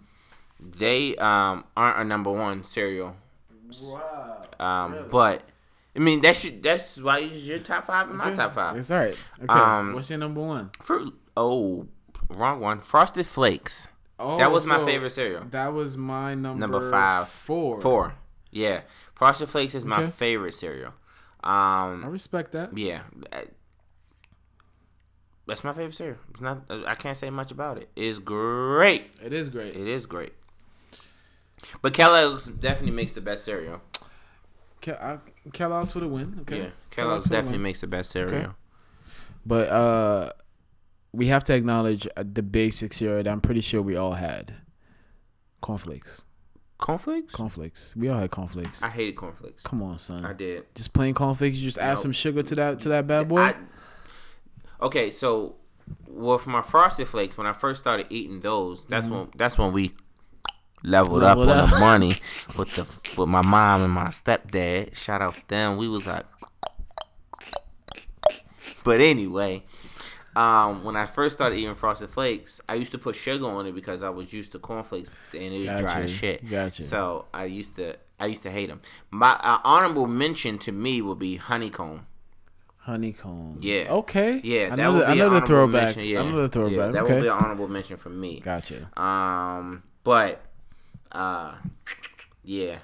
[0.60, 3.16] they um aren't a number one cereal.
[3.84, 4.48] Wow.
[4.60, 5.44] Um, but
[5.96, 8.76] I mean that's your, that's why it's your top five and my top five.
[8.78, 9.16] It's all right.
[9.44, 9.48] Okay.
[9.54, 10.72] Um, What's your number one?
[10.82, 11.18] Fruit.
[11.38, 11.88] Oh,
[12.30, 12.82] wrong one.
[12.82, 13.88] Frosted Flakes.
[14.22, 15.46] Oh, that was my favorite cereal.
[15.52, 17.28] That was my number Number five.
[17.30, 17.82] Four.
[17.82, 18.14] Four.
[18.52, 18.82] Yeah,
[19.16, 20.94] Frosted Flakes is my favorite cereal.
[21.44, 22.78] Um, I respect that.
[22.78, 23.02] yeah.
[25.48, 26.18] That's my favorite cereal.
[26.30, 26.62] It's not.
[26.70, 27.90] I can't say much about it.
[27.96, 29.12] It's great.
[29.24, 29.76] It is great.
[29.76, 30.34] It is great.
[31.82, 33.82] But Kellogg's definitely makes the best cereal.
[34.82, 35.20] Ke- I-
[35.52, 36.38] Kellogg's for the win.
[36.42, 36.60] Okay.
[36.60, 38.56] Yeah, Kellogg's the definitely makes the best cereal.
[39.46, 40.32] But uh,
[41.14, 44.54] we have to acknowledge uh, the basic cereal that I'm pretty sure we all had.
[45.62, 46.26] Cornflakes.
[46.78, 47.34] Conflicts?
[47.34, 47.96] Conflicts.
[47.96, 48.82] We all had conflicts.
[48.82, 49.64] I hated conflicts.
[49.64, 50.26] Come on, son.
[50.26, 50.74] I did.
[50.74, 51.58] Just plain conflicts.
[51.58, 53.40] You just add some sugar to that to that bad boy.
[53.42, 53.56] I,
[54.82, 55.58] okay, so
[56.08, 59.94] with my frosted flakes, when I first started eating those, that's when that's when we
[60.84, 62.16] leveled, Leveled up on the money
[62.58, 64.96] with the with my mom and my stepdad.
[64.96, 65.78] Shout out to them.
[65.78, 66.26] We was like,
[68.84, 69.64] but anyway.
[70.36, 73.74] Um, when I first started eating frosted flakes, I used to put sugar on it
[73.74, 76.50] because I was used to cornflakes and it was dry as shit.
[76.50, 76.84] Gotcha.
[76.84, 78.82] So I used to I used to hate them.
[79.10, 82.06] My uh, honorable mention to me would be honeycomb.
[82.78, 83.58] Honeycomb.
[83.62, 83.88] Yeah.
[83.90, 84.40] Okay.
[84.44, 85.96] Yeah, that know would be I know an the honorable throwback.
[85.96, 86.04] mention.
[86.04, 86.78] Yeah, the throwback.
[86.78, 87.14] Yeah, that okay.
[87.16, 88.40] would be an honorable mention for me.
[88.40, 88.90] Gotcha.
[89.00, 90.42] Um, but
[91.12, 91.56] uh,
[92.44, 92.78] yeah,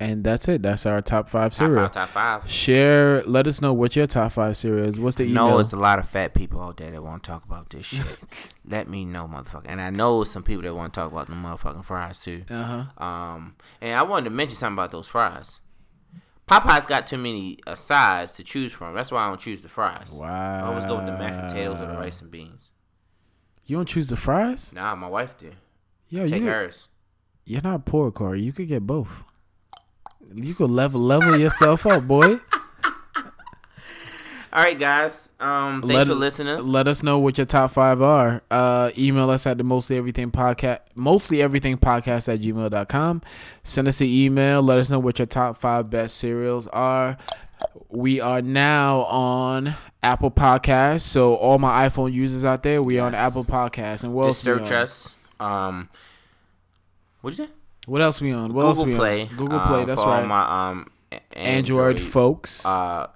[0.00, 0.62] And that's it.
[0.62, 2.50] That's our top five top five, top five.
[2.50, 3.22] Share.
[3.24, 4.98] Let us know what your top five cereal is.
[4.98, 5.50] What's the email?
[5.50, 7.84] know it's a lot of fat people out there that want to talk about this
[7.86, 8.22] shit.
[8.66, 9.66] Let me know, motherfucker.
[9.66, 12.44] And I know some people that want to talk about the motherfucking fries too.
[12.48, 13.04] Uh huh.
[13.04, 15.60] Um, and I wanted to mention something about those fries.
[16.48, 18.94] Popeyes got too many uh, sides to choose from.
[18.94, 20.10] That's why I don't choose the fries.
[20.10, 20.64] Wow.
[20.64, 22.72] I always go with the mashed potatoes or the rice and beans.
[23.66, 24.72] You don't choose the fries?
[24.72, 25.54] Nah, my wife did.
[26.08, 26.88] Yo, Take you hers.
[27.44, 28.40] you're not poor, Corey.
[28.40, 29.22] You could get both.
[30.34, 32.38] You could level level yourself up, boy.
[34.52, 35.30] All right, guys.
[35.38, 36.58] Um, thanks Let- for listening.
[36.66, 38.42] Let us know what your top five are.
[38.50, 43.22] Uh, email us at the mostly everything podcast, mostly everything podcast at gmail.com.
[43.62, 44.60] Send us an email.
[44.60, 47.16] Let us know what your top five best cereals are.
[47.88, 51.02] We are now on Apple Podcasts.
[51.02, 54.02] So all my iPhone users out there, we are on Apple Podcasts.
[54.02, 55.14] And what Just else search us.
[55.38, 55.88] Um,
[57.20, 57.50] what'd you say?
[57.90, 58.54] What else we on?
[58.54, 59.22] What else Google we Play.
[59.22, 59.28] on?
[59.36, 59.84] Google um, Play.
[59.84, 60.26] That's for all right.
[60.26, 62.64] my um a- Android, folks.
[62.64, 63.08] uh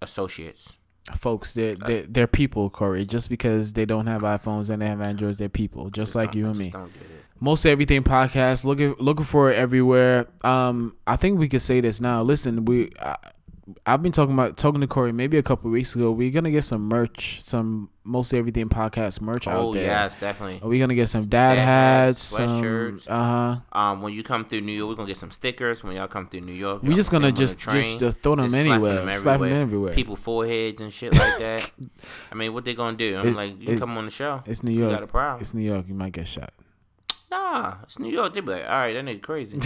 [0.00, 0.72] associates.
[1.16, 3.04] folks, they're, they're, they're people, Corey.
[3.04, 6.46] Just because they don't have iPhones and they have Androids, they're people, just like you
[6.46, 6.70] and me.
[6.70, 7.24] Don't get it.
[7.40, 10.28] Most everything podcast, looking looking for it everywhere.
[10.44, 12.22] Um, I think we could say this now.
[12.22, 13.16] Listen, we, I,
[13.86, 16.10] I've been talking about talking to Corey maybe a couple weeks ago.
[16.12, 19.84] We're gonna get some merch, some mostly everything podcast merch Oh out there.
[19.86, 20.60] yes, definitely.
[20.62, 23.06] Are we gonna get some dad, Dad hats, sweatshirts.
[23.08, 23.78] uh huh.
[23.78, 25.82] Um, when you come through New York, we're gonna get some stickers.
[25.84, 27.72] When y'all come through New York, We y'all just gonna send 'em on just the
[27.72, 28.08] just train.
[28.08, 29.92] uh, throw them Just anywhere, slap them everywhere.
[29.94, 31.72] People foreheads and shit like that.
[32.32, 33.18] I mean, what they gonna do?
[33.18, 34.42] I'm It- like, you come on the show.
[34.46, 34.92] It's New You York.
[34.92, 35.40] got a problem?
[35.40, 35.86] It's New York.
[35.88, 36.52] You might get shot.
[37.30, 38.34] Nah, it's New York.
[38.34, 39.64] They be like, all right, that nigga crazy, and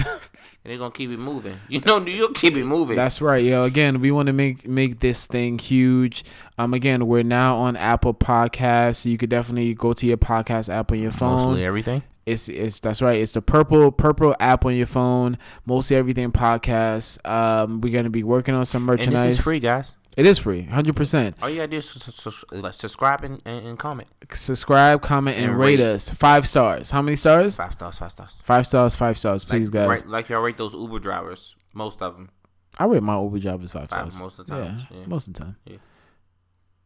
[0.64, 1.58] they gonna keep it moving.
[1.68, 2.94] You know, New York keep it moving.
[2.94, 3.62] That's right, yo.
[3.62, 6.24] Again, we want to make make this thing huge.
[6.58, 8.96] Um, again, we're now on Apple Podcasts.
[8.96, 11.38] So you could definitely go to your podcast app on your phone.
[11.38, 12.02] Mostly everything.
[12.26, 13.20] It's it's that's right.
[13.20, 15.38] It's the purple purple app on your phone.
[15.64, 17.26] Mostly everything podcast.
[17.28, 19.22] Um, we're gonna be working on some merchandise.
[19.22, 19.96] And this is free, guys.
[20.16, 21.36] It is free, hundred percent.
[21.42, 24.08] All you gotta do is sus- sus- like, subscribe and, and, and comment.
[24.32, 25.84] Subscribe, comment, and, And rate, rate.
[25.84, 26.90] us five stars.
[26.90, 27.56] How many stars?
[27.56, 28.36] Five stars, five stars.
[28.42, 29.88] Five stars, five stars, please, like, guys.
[29.88, 31.56] Right, like y'all rate those Uber drivers.
[31.74, 32.30] Most of them.
[32.78, 34.20] I rate my Uber as five Five stars.
[34.22, 35.06] most of the yeah, yeah.
[35.06, 35.56] most of the time.
[35.64, 35.76] Yeah.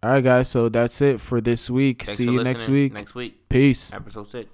[0.02, 0.48] All right, guys.
[0.48, 2.02] So that's it for this week.
[2.04, 2.92] Thanks See you next week.
[2.92, 3.92] Next week, Peace.
[3.92, 4.48] episode six.